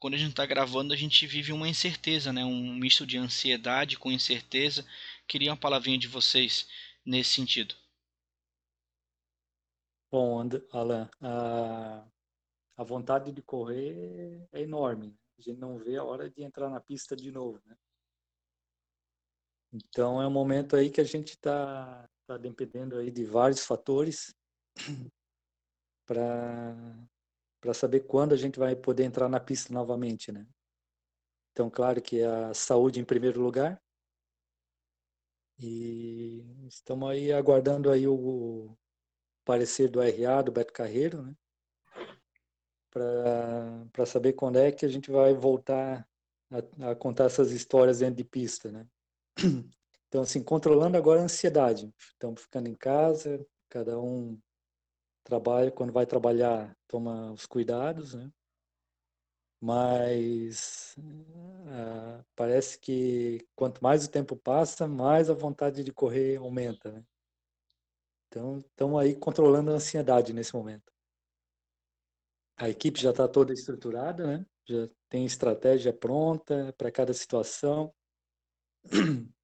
quando 0.00 0.14
a 0.14 0.16
gente 0.16 0.30
está 0.30 0.46
gravando, 0.46 0.94
a 0.94 0.96
gente 0.96 1.26
vive 1.26 1.52
uma 1.52 1.68
incerteza, 1.68 2.32
né? 2.32 2.42
um 2.42 2.74
misto 2.74 3.06
de 3.06 3.18
ansiedade 3.18 3.98
com 3.98 4.10
incerteza. 4.10 4.84
Queria 5.28 5.50
uma 5.50 5.56
palavrinha 5.58 5.98
de 5.98 6.08
vocês 6.08 6.66
nesse 7.04 7.34
sentido. 7.34 7.74
Bom, 10.10 10.48
Alan, 10.72 11.08
a, 11.20 12.04
a 12.78 12.82
vontade 12.82 13.30
de 13.30 13.42
correr 13.42 14.48
é 14.52 14.62
enorme. 14.62 15.14
A 15.38 15.42
gente 15.42 15.58
não 15.58 15.78
vê 15.78 15.96
a 15.96 16.02
hora 16.02 16.30
de 16.30 16.42
entrar 16.42 16.70
na 16.70 16.80
pista 16.80 17.14
de 17.14 17.30
novo. 17.30 17.60
Né? 17.66 17.76
Então 19.72 20.20
é 20.20 20.26
um 20.26 20.32
momento 20.32 20.76
aí 20.76 20.90
que 20.90 21.00
a 21.00 21.04
gente 21.04 21.32
está 21.32 22.08
tá 22.26 22.38
dependendo 22.38 22.96
aí 22.96 23.10
de 23.10 23.24
vários 23.24 23.66
fatores 23.66 24.34
para 26.06 26.74
para 27.60 27.74
saber 27.74 28.00
quando 28.00 28.32
a 28.32 28.36
gente 28.36 28.58
vai 28.58 28.74
poder 28.74 29.04
entrar 29.04 29.28
na 29.28 29.38
pista 29.38 29.72
novamente, 29.72 30.32
né? 30.32 30.46
Então, 31.52 31.68
claro 31.68 32.00
que 32.00 32.22
a 32.22 32.54
saúde 32.54 33.00
em 33.00 33.04
primeiro 33.04 33.40
lugar. 33.40 33.80
E 35.58 36.42
estamos 36.66 37.10
aí 37.10 37.32
aguardando 37.32 37.90
aí 37.90 38.06
o 38.08 38.74
parecer 39.44 39.88
do 39.88 40.00
RA, 40.00 40.42
do 40.42 40.52
Beto 40.52 40.72
Carreiro, 40.72 41.22
né? 41.22 41.36
Para 42.90 44.06
saber 44.06 44.32
quando 44.32 44.56
é 44.56 44.72
que 44.72 44.86
a 44.86 44.88
gente 44.88 45.10
vai 45.10 45.34
voltar 45.34 46.08
a, 46.50 46.90
a 46.90 46.96
contar 46.96 47.24
essas 47.24 47.52
histórias 47.52 47.98
dentro 47.98 48.16
de 48.16 48.24
pista, 48.24 48.72
né? 48.72 48.86
Então, 50.08 50.22
assim, 50.22 50.42
controlando 50.42 50.96
agora 50.96 51.20
a 51.20 51.22
ansiedade. 51.22 51.88
Estamos 51.96 52.42
ficando 52.42 52.68
em 52.68 52.74
casa, 52.74 53.46
cada 53.68 53.96
um 53.96 54.36
trabalha, 55.24 55.70
quando 55.70 55.92
vai 55.92 56.06
trabalhar, 56.06 56.76
toma 56.88 57.32
os 57.32 57.46
cuidados, 57.46 58.14
né? 58.14 58.30
Mas 59.62 60.94
uh, 60.98 62.24
parece 62.34 62.78
que 62.78 63.46
quanto 63.54 63.82
mais 63.82 64.06
o 64.06 64.10
tempo 64.10 64.34
passa, 64.34 64.88
mais 64.88 65.28
a 65.28 65.34
vontade 65.34 65.84
de 65.84 65.92
correr 65.92 66.36
aumenta, 66.36 66.90
né? 66.90 67.04
Então, 68.28 68.58
estamos 68.58 69.00
aí 69.00 69.14
controlando 69.14 69.70
a 69.70 69.74
ansiedade 69.74 70.32
nesse 70.32 70.54
momento. 70.54 70.90
A 72.56 72.68
equipe 72.68 73.00
já 73.00 73.10
está 73.10 73.26
toda 73.26 73.52
estruturada, 73.52 74.26
né? 74.26 74.46
Já 74.66 74.88
tem 75.08 75.26
estratégia 75.26 75.92
pronta 75.92 76.72
para 76.78 76.92
cada 76.92 77.12
situação. 77.12 77.92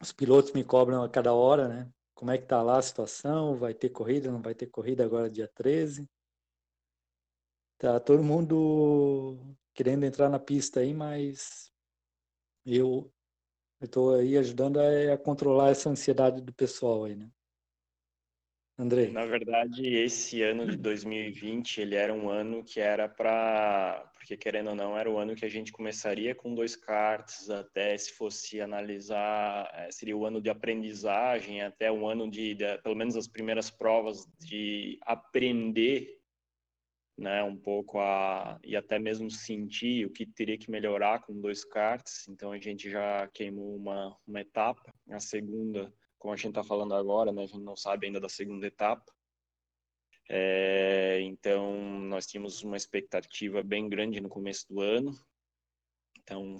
Os 0.00 0.12
pilotos 0.12 0.52
me 0.52 0.62
cobram 0.62 1.02
a 1.02 1.08
cada 1.08 1.32
hora, 1.32 1.68
né? 1.68 1.92
Como 2.22 2.30
é 2.30 2.38
que 2.38 2.44
está 2.44 2.62
lá 2.62 2.78
a 2.78 2.82
situação, 2.82 3.56
vai 3.56 3.74
ter 3.74 3.88
corrida, 3.88 4.30
não 4.30 4.40
vai 4.40 4.54
ter 4.54 4.68
corrida 4.68 5.04
agora 5.04 5.28
dia 5.28 5.48
13. 5.48 6.08
Tá 7.76 7.98
todo 7.98 8.22
mundo 8.22 9.36
querendo 9.74 10.04
entrar 10.04 10.28
na 10.28 10.38
pista 10.38 10.78
aí, 10.78 10.94
mas 10.94 11.72
eu 12.64 13.12
estou 13.80 14.14
aí 14.14 14.38
ajudando 14.38 14.78
a, 14.78 15.14
a, 15.14 15.18
controlar 15.18 15.70
essa 15.70 15.90
ansiedade 15.90 16.40
do 16.40 16.54
pessoal 16.54 17.06
aí, 17.06 17.16
né? 17.16 17.28
André. 18.78 19.08
Na 19.08 19.26
verdade, 19.26 19.86
esse 19.86 20.42
ano 20.42 20.66
de 20.66 20.76
2020, 20.76 21.82
ele 21.82 21.94
era 21.94 22.12
um 22.12 22.30
ano 22.30 22.64
que 22.64 22.80
era 22.80 23.06
para, 23.06 24.10
porque 24.14 24.36
querendo 24.36 24.70
ou 24.70 24.74
não, 24.74 24.96
era 24.96 25.10
o 25.10 25.18
ano 25.18 25.34
que 25.34 25.44
a 25.44 25.48
gente 25.48 25.70
começaria 25.70 26.34
com 26.34 26.54
dois 26.54 26.74
karts, 26.74 27.50
até 27.50 27.96
se 27.98 28.12
fosse 28.12 28.60
analisar, 28.60 29.70
eh, 29.74 29.90
seria 29.90 30.16
o 30.16 30.24
ano 30.24 30.40
de 30.40 30.48
aprendizagem, 30.48 31.60
até 31.60 31.92
o 31.92 32.06
ano 32.08 32.30
de, 32.30 32.54
de 32.54 32.78
pelo 32.78 32.96
menos 32.96 33.14
as 33.14 33.28
primeiras 33.28 33.70
provas 33.70 34.26
de 34.40 34.98
aprender 35.02 36.18
né, 37.18 37.42
um 37.44 37.56
pouco 37.56 38.00
a 38.00 38.58
e 38.64 38.74
até 38.74 38.98
mesmo 38.98 39.30
sentir 39.30 40.06
o 40.06 40.10
que 40.10 40.24
teria 40.24 40.56
que 40.58 40.70
melhorar 40.70 41.20
com 41.20 41.40
dois 41.40 41.62
karts. 41.62 42.26
Então 42.26 42.52
a 42.52 42.58
gente 42.58 42.90
já 42.90 43.28
queimou 43.34 43.76
uma 43.76 44.16
uma 44.26 44.40
etapa, 44.40 44.92
a 45.10 45.20
segunda, 45.20 45.92
como 46.22 46.32
a 46.32 46.36
gente 46.36 46.50
está 46.50 46.62
falando 46.62 46.94
agora, 46.94 47.32
né, 47.32 47.42
a 47.42 47.46
gente 47.46 47.64
não 47.64 47.76
sabe 47.76 48.06
ainda 48.06 48.20
da 48.20 48.28
segunda 48.28 48.64
etapa. 48.64 49.12
É, 50.30 51.20
então 51.22 51.74
nós 52.02 52.28
tínhamos 52.28 52.62
uma 52.62 52.76
expectativa 52.76 53.60
bem 53.60 53.88
grande 53.88 54.20
no 54.20 54.28
começo 54.28 54.64
do 54.68 54.80
ano, 54.80 55.12
então 56.20 56.56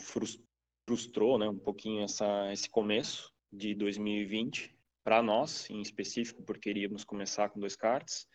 frustrou, 0.85 1.39
né, 1.39 1.49
um 1.49 1.61
pouquinho 1.61 2.03
essa 2.03 2.53
esse 2.53 2.69
começo 2.69 3.33
de 3.53 3.73
2020 3.77 4.77
para 5.05 5.23
nós, 5.23 5.71
em 5.71 5.81
específico, 5.81 6.43
porque 6.43 6.69
queríamos 6.69 7.05
começar 7.05 7.49
com 7.49 7.61
dois 7.61 7.77
karts. 7.77 8.27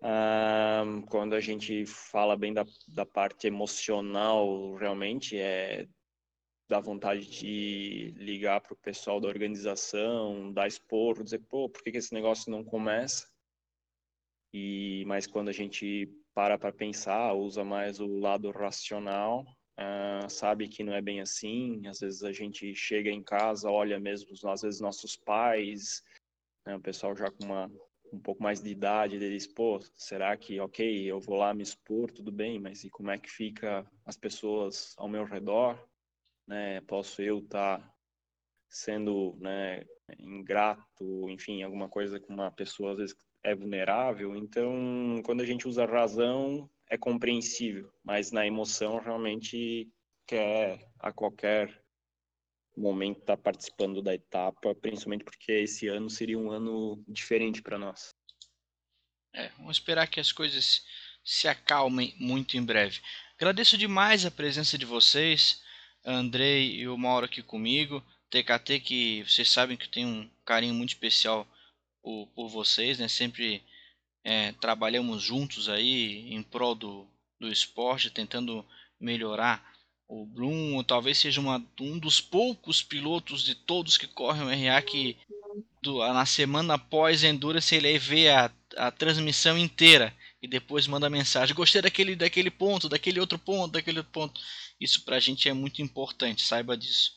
Um, 0.00 1.02
quando 1.02 1.34
a 1.34 1.40
gente 1.40 1.84
fala 1.84 2.38
bem 2.38 2.54
da, 2.54 2.64
da 2.86 3.04
parte 3.04 3.46
emocional, 3.46 4.76
realmente 4.76 5.36
é 5.36 5.86
da 6.68 6.80
vontade 6.80 7.26
de 7.26 8.12
ligar 8.16 8.60
para 8.60 8.74
o 8.74 8.76
pessoal 8.76 9.20
da 9.20 9.28
organização, 9.28 10.52
dar 10.52 10.66
expor, 10.66 11.22
dizer, 11.22 11.40
pô, 11.48 11.68
por 11.68 11.82
que, 11.82 11.90
que 11.90 11.98
esse 11.98 12.12
negócio 12.12 12.50
não 12.50 12.62
começa? 12.62 13.26
E 14.52 15.04
mas 15.06 15.26
quando 15.26 15.48
a 15.48 15.52
gente 15.52 16.08
para 16.34 16.58
para 16.58 16.72
pensar, 16.72 17.32
usa 17.32 17.64
mais 17.64 18.00
o 18.00 18.18
lado 18.18 18.50
racional, 18.50 19.44
uh, 19.78 20.28
sabe 20.28 20.68
que 20.68 20.84
não 20.84 20.94
é 20.94 21.00
bem 21.00 21.20
assim. 21.20 21.86
Às 21.86 22.00
vezes 22.00 22.22
a 22.22 22.32
gente 22.32 22.74
chega 22.74 23.10
em 23.10 23.22
casa, 23.22 23.70
olha 23.70 23.98
mesmo, 23.98 24.28
às 24.48 24.62
vezes 24.62 24.80
nossos 24.80 25.16
pais, 25.16 26.02
né, 26.66 26.76
o 26.76 26.80
pessoal 26.80 27.16
já 27.16 27.30
com 27.30 27.44
uma 27.44 27.70
um 28.12 28.18
pouco 28.18 28.42
mais 28.42 28.62
de 28.62 28.70
idade, 28.70 29.16
eles, 29.16 29.46
pô, 29.46 29.80
será 29.94 30.34
que, 30.34 30.58
ok, 30.60 31.04
eu 31.04 31.20
vou 31.20 31.36
lá 31.36 31.52
me 31.52 31.62
expor, 31.62 32.10
tudo 32.10 32.32
bem, 32.32 32.58
mas 32.58 32.82
e 32.82 32.88
como 32.88 33.10
é 33.10 33.18
que 33.18 33.30
fica 33.30 33.86
as 34.06 34.16
pessoas 34.16 34.94
ao 34.96 35.08
meu 35.08 35.24
redor, 35.24 35.78
né? 36.48 36.80
Posso 36.80 37.22
eu 37.22 37.38
estar 37.38 37.78
tá 37.78 37.94
sendo, 38.68 39.36
né, 39.40 39.84
ingrato, 40.18 41.28
enfim, 41.28 41.62
alguma 41.62 41.88
coisa 41.88 42.18
com 42.18 42.32
uma 42.32 42.50
pessoa 42.50 42.92
às 42.92 42.98
vezes 42.98 43.16
é 43.44 43.54
vulnerável. 43.54 44.34
Então, 44.34 45.22
quando 45.24 45.42
a 45.42 45.46
gente 45.46 45.68
usa 45.68 45.86
razão, 45.86 46.68
é 46.90 46.96
compreensível, 46.98 47.92
mas 48.02 48.32
na 48.32 48.46
emoção 48.46 48.98
realmente 48.98 49.88
quer 50.26 50.90
a 50.98 51.12
qualquer 51.12 51.82
momento 52.76 53.20
estar 53.20 53.36
tá 53.36 53.42
participando 53.42 54.02
da 54.02 54.14
etapa, 54.14 54.74
principalmente 54.74 55.24
porque 55.24 55.52
esse 55.52 55.88
ano 55.88 56.08
seria 56.08 56.38
um 56.38 56.50
ano 56.50 57.02
diferente 57.06 57.62
para 57.62 57.78
nós. 57.78 58.14
É, 59.34 59.48
vamos 59.58 59.76
esperar 59.76 60.06
que 60.08 60.20
as 60.20 60.32
coisas 60.32 60.82
se 61.24 61.46
acalmem 61.46 62.14
muito 62.18 62.56
em 62.56 62.64
breve. 62.64 63.00
Agradeço 63.36 63.76
demais 63.76 64.24
a 64.24 64.30
presença 64.30 64.78
de 64.78 64.86
vocês, 64.86 65.62
Andrei 66.04 66.76
e 66.76 66.88
o 66.88 66.96
Mauro 66.96 67.26
aqui 67.26 67.42
comigo, 67.42 68.02
TKT 68.30 68.80
que 68.80 69.24
vocês 69.24 69.50
sabem 69.50 69.76
que 69.76 69.88
tem 69.88 70.06
um 70.06 70.28
carinho 70.44 70.74
muito 70.74 70.90
especial 70.90 71.46
por, 72.02 72.28
por 72.34 72.48
vocês, 72.48 72.98
né? 72.98 73.08
Sempre 73.08 73.62
é, 74.24 74.52
trabalhamos 74.52 75.22
juntos 75.22 75.68
aí 75.68 76.32
em 76.32 76.42
prol 76.42 76.74
do, 76.74 77.06
do 77.40 77.50
esporte, 77.50 78.10
tentando 78.10 78.64
melhorar 79.00 79.74
o 80.06 80.24
Bloom. 80.26 80.82
Talvez 80.84 81.18
seja 81.18 81.40
uma, 81.40 81.64
um 81.80 81.98
dos 81.98 82.20
poucos 82.20 82.82
pilotos 82.82 83.42
de 83.42 83.54
todos 83.54 83.96
que 83.96 84.06
correm 84.06 84.42
o 84.42 84.70
RA 84.70 84.82
que 84.82 85.16
do, 85.82 85.98
na 86.12 86.26
semana 86.26 86.74
após 86.74 87.24
Endurance 87.24 87.74
ele 87.74 87.98
vê 87.98 88.28
a, 88.28 88.50
a 88.76 88.90
transmissão 88.90 89.56
inteira 89.56 90.14
e 90.40 90.48
depois 90.48 90.86
manda 90.86 91.10
mensagem. 91.10 91.54
Gostei 91.54 91.82
daquele, 91.82 92.14
daquele 92.14 92.50
ponto, 92.50 92.88
daquele 92.88 93.20
outro 93.20 93.38
ponto, 93.38 93.72
daquele 93.72 93.98
outro 93.98 94.12
ponto. 94.12 94.40
Isso 94.80 95.04
para 95.04 95.16
a 95.16 95.20
gente 95.20 95.48
é 95.48 95.52
muito 95.52 95.82
importante, 95.82 96.42
saiba 96.42 96.76
disso. 96.76 97.12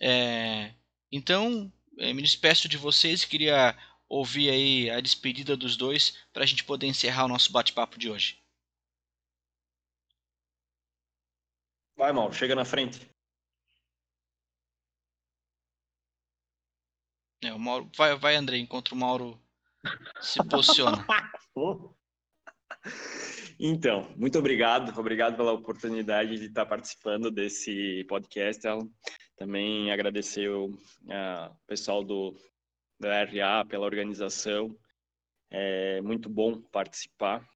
É, 0.00 0.74
então, 1.10 1.72
é, 1.98 2.12
me 2.12 2.22
despeço 2.22 2.68
de 2.68 2.76
vocês 2.76 3.22
e 3.22 3.28
queria 3.28 3.76
ouvir 4.08 4.50
aí 4.50 4.90
a 4.90 5.00
despedida 5.00 5.56
dos 5.56 5.76
dois 5.76 6.18
para 6.32 6.44
a 6.44 6.46
gente 6.46 6.64
poder 6.64 6.86
encerrar 6.86 7.24
o 7.24 7.28
nosso 7.28 7.50
bate-papo 7.50 7.98
de 7.98 8.10
hoje. 8.10 8.38
Vai, 11.96 12.12
Mauro, 12.12 12.34
chega 12.34 12.54
na 12.54 12.64
frente. 12.64 13.08
É, 17.42 17.52
o 17.52 17.58
Mauro, 17.58 17.90
vai, 17.96 18.16
vai, 18.16 18.36
André, 18.36 18.58
enquanto 18.58 18.92
o 18.92 18.96
Mauro 18.96 19.40
se 20.20 20.42
posiciona. 20.48 21.06
então, 23.58 24.12
muito 24.16 24.38
obrigado, 24.38 24.98
obrigado 24.98 25.36
pela 25.36 25.52
oportunidade 25.52 26.38
de 26.38 26.46
estar 26.46 26.66
participando 26.66 27.30
desse 27.30 28.04
podcast. 28.08 28.62
Também 29.36 29.90
agradecer 29.90 30.48
o 30.48 30.66
uh, 30.66 31.56
pessoal 31.66 32.04
do 32.04 32.36
da 32.98 33.24
RA 33.24 33.64
pela 33.64 33.84
organização. 33.84 34.76
É 35.50 36.00
muito 36.00 36.28
bom 36.28 36.60
participar. 36.60 37.46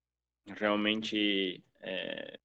Realmente 0.46 1.62
é, 1.80 2.38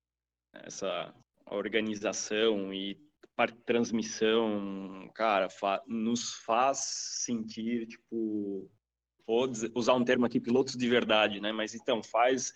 essa 0.53 1.13
organização 1.45 2.73
e 2.73 2.97
parte 3.35 3.57
transmissão, 3.65 5.09
cara, 5.15 5.49
fa 5.49 5.81
nos 5.87 6.33
faz 6.45 6.79
sentir, 7.23 7.87
tipo, 7.87 8.69
vou 9.25 9.49
usar 9.75 9.93
um 9.93 10.03
termo 10.03 10.25
aqui, 10.25 10.39
pilotos 10.39 10.75
de 10.75 10.87
verdade, 10.87 11.39
né? 11.39 11.51
Mas 11.51 11.73
então, 11.73 12.03
faz, 12.03 12.53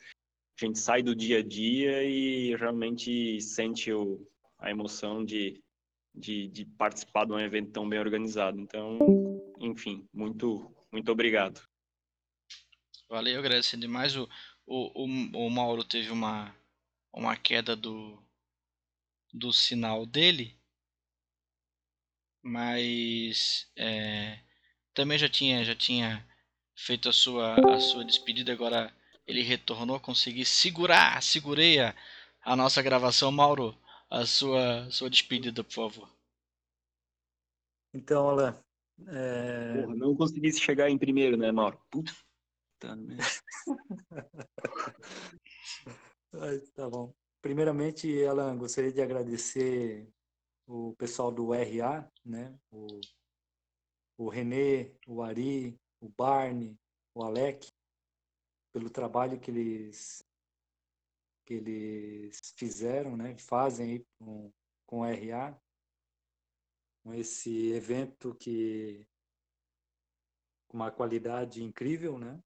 a 0.60 0.66
gente 0.66 0.80
sai 0.80 1.04
do 1.04 1.16
dia 1.16 1.40
a 1.40 1.44
dia 1.44 2.04
e 2.04 2.56
realmente 2.56 3.40
sente 3.42 3.92
o, 3.92 4.28
a 4.58 4.72
emoção 4.72 5.24
de, 5.24 5.64
de, 6.14 6.48
de 6.48 6.66
participar 6.66 7.26
de 7.26 7.34
um 7.34 7.40
evento 7.40 7.72
tão 7.72 7.88
bem 7.88 8.00
organizado. 8.00 8.60
Então, 8.60 8.98
enfim, 9.60 10.08
muito, 10.12 10.74
muito 10.92 11.12
obrigado. 11.12 11.62
Valeu, 13.10 13.40
agradeço 13.40 13.78
demais. 13.78 14.16
O, 14.16 14.28
o, 14.66 15.04
o, 15.04 15.46
o 15.46 15.50
Mauro 15.50 15.84
teve 15.84 16.12
uma, 16.12 16.56
uma 17.14 17.38
queda 17.38 17.76
do, 17.76 18.22
do 19.32 19.54
sinal 19.54 20.06
dele, 20.06 20.60
mas 22.42 23.72
é, 23.76 24.40
também 24.94 25.18
já 25.18 25.30
tinha 25.30 25.64
já 25.64 25.76
tinha 25.76 26.28
feito 26.76 27.10
a 27.10 27.14
sua 27.14 27.56
a 27.76 27.80
sua 27.80 28.06
despedida 28.06 28.52
agora 28.52 28.96
ele 29.28 29.44
retornou 29.44 30.00
consegui 30.00 30.46
segurar 30.46 31.22
segurei 31.22 31.80
a, 31.80 31.94
a 32.44 32.56
nossa 32.56 32.82
gravação. 32.82 33.32
Mauro 33.32 33.78
a 34.10 34.26
sua 34.26 34.90
sua 34.90 35.10
despedida 35.10 35.64
por 35.64 35.74
favor. 35.74 36.10
Então 37.94 38.30
Alan 38.30 38.58
é... 39.06 39.82
Porra, 39.82 39.96
não 39.96 40.16
consegui 40.16 40.52
chegar 40.54 40.90
em 40.90 40.98
primeiro 40.98 41.38
né 41.38 41.52
Mauro? 41.52 41.80
Puta 41.92 42.12
tá 46.76 46.90
bom. 46.90 47.14
Primeiramente, 47.42 48.24
Alan, 48.26 48.58
gostaria 48.58 48.92
de 48.92 49.02
agradecer 49.02 50.08
o 50.68 50.94
pessoal 50.96 51.32
do 51.32 51.54
RA, 51.54 52.08
né? 52.24 52.56
O, 52.70 52.86
o 54.18 54.30
Renê, 54.30 54.92
o 55.08 55.24
Ari, 55.24 55.76
o 56.02 56.10
Barney, 56.10 56.78
o 57.16 57.24
Alec, 57.24 57.72
pelo 58.78 58.92
trabalho 58.92 59.40
que 59.40 59.50
eles 59.50 60.24
que 61.44 61.56
eles 61.56 62.54
fizeram, 62.56 63.18
né? 63.18 63.36
Fazem 63.38 63.92
aí 63.92 64.06
com, 64.20 64.52
com 64.86 65.04
RA, 65.04 65.60
com 67.04 67.14
esse 67.14 67.72
evento 67.72 68.36
que 68.36 69.08
com 70.68 70.78
uma 70.78 70.92
qualidade 70.92 71.64
incrível, 71.64 72.20
né? 72.20 72.40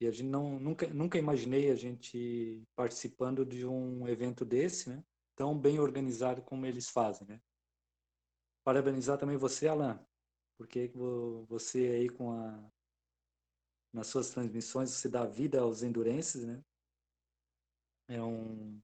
E 0.00 0.06
a 0.06 0.10
gente 0.10 0.28
não, 0.28 0.58
nunca, 0.58 0.88
nunca 0.88 1.18
imaginei 1.18 1.70
a 1.70 1.76
gente 1.76 2.64
participando 2.74 3.44
de 3.44 3.64
um 3.64 4.08
evento 4.08 4.44
desse, 4.44 4.88
né? 4.88 5.04
Tão 5.36 5.56
bem 5.56 5.78
organizado 5.78 6.42
como 6.42 6.66
eles 6.66 6.88
fazem, 6.88 7.28
né? 7.28 7.40
Parabenizar 8.64 9.18
também 9.18 9.36
você, 9.36 9.68
Alan, 9.68 10.04
porque 10.56 10.90
você 11.46 11.88
aí 11.88 12.08
com 12.08 12.32
a 12.32 12.71
nas 13.92 14.06
suas 14.06 14.30
transmissões 14.30 14.90
você 14.90 15.08
dá 15.08 15.24
vida 15.26 15.60
aos 15.60 15.82
endurenses, 15.82 16.44
né? 16.46 16.62
É 18.08 18.22
um 18.22 18.80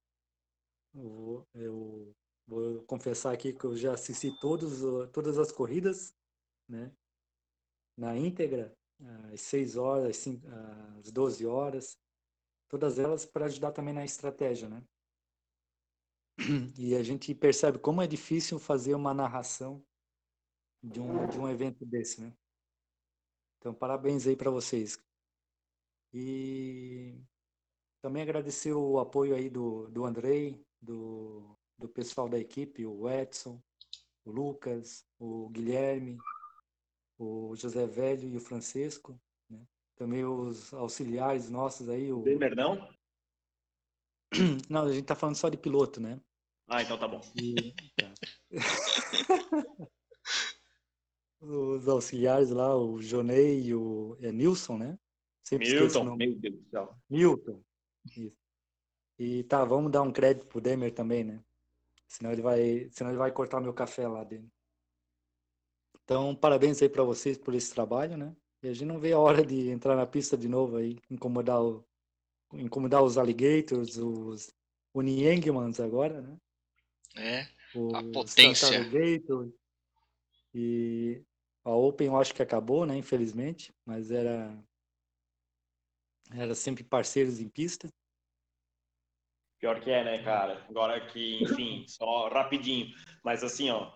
eu, 0.93 1.47
eu 1.53 2.15
vou 2.47 2.83
confessar 2.85 3.33
aqui 3.33 3.53
que 3.53 3.65
eu 3.65 3.75
já 3.75 3.93
assisti 3.93 4.31
todos 4.39 4.81
todas 5.11 5.37
as 5.37 5.51
corridas, 5.51 6.13
né? 6.67 6.91
Na 7.97 8.15
íntegra 8.15 8.73
às 9.31 9.41
6 9.41 9.75
horas, 9.75 10.05
às, 10.09 10.17
5, 10.17 10.47
às 10.99 11.11
12 11.11 11.45
horas, 11.45 11.97
todas 12.67 12.99
elas 12.99 13.25
para 13.25 13.45
ajudar 13.45 13.71
também 13.71 13.93
na 13.93 14.05
estratégia, 14.05 14.69
né? 14.69 14.83
E 16.79 16.95
a 16.95 17.03
gente 17.03 17.35
percebe 17.35 17.79
como 17.79 18.01
é 18.01 18.07
difícil 18.07 18.59
fazer 18.59 18.95
uma 18.95 19.13
narração 19.13 19.83
de 20.81 20.99
um, 20.99 21.27
de 21.27 21.37
um 21.37 21.49
evento 21.49 21.85
desse, 21.85 22.21
né? 22.21 22.33
Então, 23.59 23.73
parabéns 23.73 24.25
aí 24.25 24.37
para 24.37 24.49
vocês. 24.49 24.97
E 26.13 27.21
também 28.01 28.23
agradecer 28.23 28.71
o 28.73 28.99
apoio 28.99 29.35
aí 29.35 29.49
do, 29.49 29.89
do 29.89 30.05
Andrei, 30.05 30.65
do, 30.81 31.57
do 31.77 31.89
pessoal 31.89 32.29
da 32.29 32.39
equipe, 32.39 32.85
o 32.85 33.09
Edson, 33.09 33.61
o 34.23 34.31
Lucas, 34.31 35.05
o 35.19 35.49
Guilherme, 35.49 36.17
o 37.17 37.53
José 37.55 37.85
Velho 37.85 38.29
e 38.29 38.37
o 38.37 38.41
Francisco, 38.41 39.19
né? 39.49 39.61
também 39.97 40.23
os 40.23 40.73
auxiliares 40.73 41.49
nossos 41.49 41.89
aí. 41.89 42.13
O... 42.13 42.23
Não? 42.55 42.89
Não, 44.69 44.85
a 44.85 44.93
gente 44.93 45.05
tá 45.05 45.15
falando 45.15 45.35
só 45.35 45.49
de 45.49 45.57
piloto, 45.57 45.99
né? 45.99 46.21
Ah, 46.69 46.81
então 46.81 46.97
tá 46.97 47.07
bom. 47.07 47.19
E... 47.35 47.73
Tá. 47.97 48.13
os 51.41 51.87
auxiliares 51.87 52.49
lá, 52.49 52.75
o 52.75 53.01
Jonei 53.01 53.61
e 53.61 53.73
o 53.73 54.17
é 54.21 54.31
Nilson, 54.31 54.77
né? 54.77 54.99
Sempre 55.43 55.73
Milton, 55.73 56.15
meu 56.15 56.35
Deus 56.35 56.55
do 56.55 56.69
céu. 56.69 56.95
Milton. 57.09 57.63
Isso. 58.05 58.37
E 59.17 59.43
tá, 59.43 59.65
vamos 59.65 59.91
dar 59.91 60.01
um 60.01 60.11
crédito 60.11 60.45
pro 60.45 60.61
Demer 60.61 60.93
também, 60.93 61.23
né? 61.23 61.43
Senão 62.07 62.31
ele 62.31 62.41
vai, 62.41 62.89
senão 62.91 63.11
ele 63.11 63.17
vai 63.17 63.31
cortar 63.31 63.59
meu 63.59 63.73
café 63.73 64.07
lá 64.07 64.23
dele. 64.23 64.49
Então, 66.03 66.35
parabéns 66.35 66.81
aí 66.81 66.89
para 66.89 67.03
vocês 67.03 67.37
por 67.37 67.53
esse 67.53 67.73
trabalho, 67.73 68.17
né? 68.17 68.35
E 68.63 68.67
a 68.67 68.73
gente 68.73 68.85
não 68.85 68.99
vê 68.99 69.13
a 69.13 69.19
hora 69.19 69.45
de 69.45 69.69
entrar 69.69 69.95
na 69.95 70.05
pista 70.05 70.37
de 70.37 70.47
novo 70.47 70.77
aí, 70.77 70.97
incomodar, 71.09 71.61
o, 71.61 71.85
incomodar 72.53 73.03
os 73.03 73.17
alligators, 73.17 73.97
os 73.97 74.53
Uniengmans 74.93 75.79
agora, 75.79 76.21
né? 76.21 76.37
É, 77.15 77.41
a 77.93 78.03
potência. 78.11 78.69
E 80.53 81.21
a 81.69 81.75
Open 81.75 82.07
eu 82.07 82.17
acho 82.17 82.33
que 82.33 82.41
acabou, 82.41 82.85
né? 82.85 82.97
Infelizmente, 82.97 83.73
mas 83.85 84.11
era 84.11 84.57
era 86.31 86.53
sempre 86.53 86.83
parceiros 86.83 87.39
em 87.39 87.49
pista. 87.49 87.89
Pior 89.59 89.81
que 89.81 89.89
é, 89.89 90.03
né, 90.03 90.23
cara? 90.23 90.63
Agora 90.69 91.05
que, 91.07 91.43
enfim, 91.43 91.85
só 91.89 92.29
rapidinho. 92.29 92.95
Mas 93.23 93.43
assim, 93.43 93.69
ó, 93.69 93.91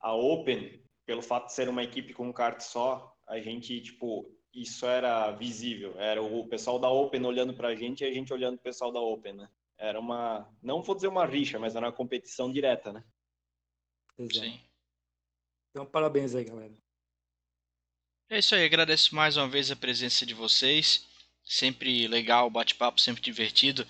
a 0.00 0.14
Open 0.14 0.82
pelo 1.04 1.22
fato 1.22 1.46
de 1.46 1.54
ser 1.54 1.68
uma 1.68 1.82
equipe 1.82 2.14
com 2.14 2.28
um 2.28 2.32
kart 2.32 2.60
só, 2.60 3.16
a 3.26 3.40
gente, 3.40 3.80
tipo, 3.80 4.30
isso 4.52 4.86
era 4.86 5.30
visível. 5.32 5.98
Era 5.98 6.22
o 6.22 6.46
pessoal 6.46 6.78
da 6.78 6.88
Open 6.90 7.24
olhando 7.24 7.54
pra 7.54 7.74
gente 7.74 8.04
e 8.04 8.06
a 8.06 8.12
gente 8.12 8.32
olhando 8.32 8.56
o 8.56 8.62
pessoal 8.62 8.92
da 8.92 9.00
Open, 9.00 9.34
né? 9.34 9.48
Era 9.78 9.98
uma, 9.98 10.48
não 10.62 10.82
vou 10.82 10.94
dizer 10.94 11.08
uma 11.08 11.26
rixa, 11.26 11.58
mas 11.58 11.74
era 11.74 11.86
uma 11.86 11.92
competição 11.92 12.52
direta, 12.52 12.92
né? 12.92 13.04
Exato. 14.18 14.46
Sim. 14.46 14.60
Então, 15.70 15.86
parabéns 15.86 16.34
aí, 16.34 16.44
galera. 16.44 16.72
É 18.32 18.38
isso 18.38 18.54
aí, 18.54 18.64
agradeço 18.64 19.14
mais 19.14 19.36
uma 19.36 19.46
vez 19.46 19.70
a 19.70 19.76
presença 19.76 20.24
de 20.24 20.32
vocês. 20.32 21.04
Sempre 21.44 22.08
legal, 22.08 22.48
bate-papo, 22.48 22.98
sempre 22.98 23.20
divertido. 23.20 23.86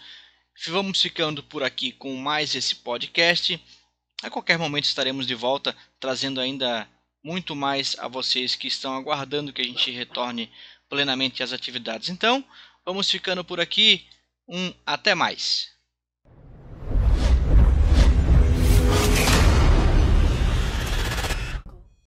Vamos 0.67 1.01
ficando 1.01 1.45
por 1.45 1.63
aqui 1.63 1.93
com 1.93 2.17
mais 2.17 2.57
esse 2.57 2.75
podcast. 2.75 3.65
A 4.21 4.29
qualquer 4.29 4.59
momento 4.59 4.87
estaremos 4.87 5.29
de 5.29 5.35
volta 5.37 5.77
trazendo 6.01 6.41
ainda 6.41 6.89
muito 7.23 7.55
mais 7.55 7.97
a 8.01 8.09
vocês 8.09 8.57
que 8.57 8.67
estão 8.67 8.97
aguardando 8.97 9.53
que 9.53 9.63
a 9.63 9.65
gente 9.65 9.93
retorne 9.93 10.51
plenamente 10.89 11.41
às 11.41 11.53
atividades. 11.53 12.09
Então, 12.09 12.45
vamos 12.85 13.09
ficando 13.09 13.45
por 13.45 13.61
aqui. 13.61 14.09
Um 14.49 14.75
até 14.85 15.15
mais. 15.15 15.72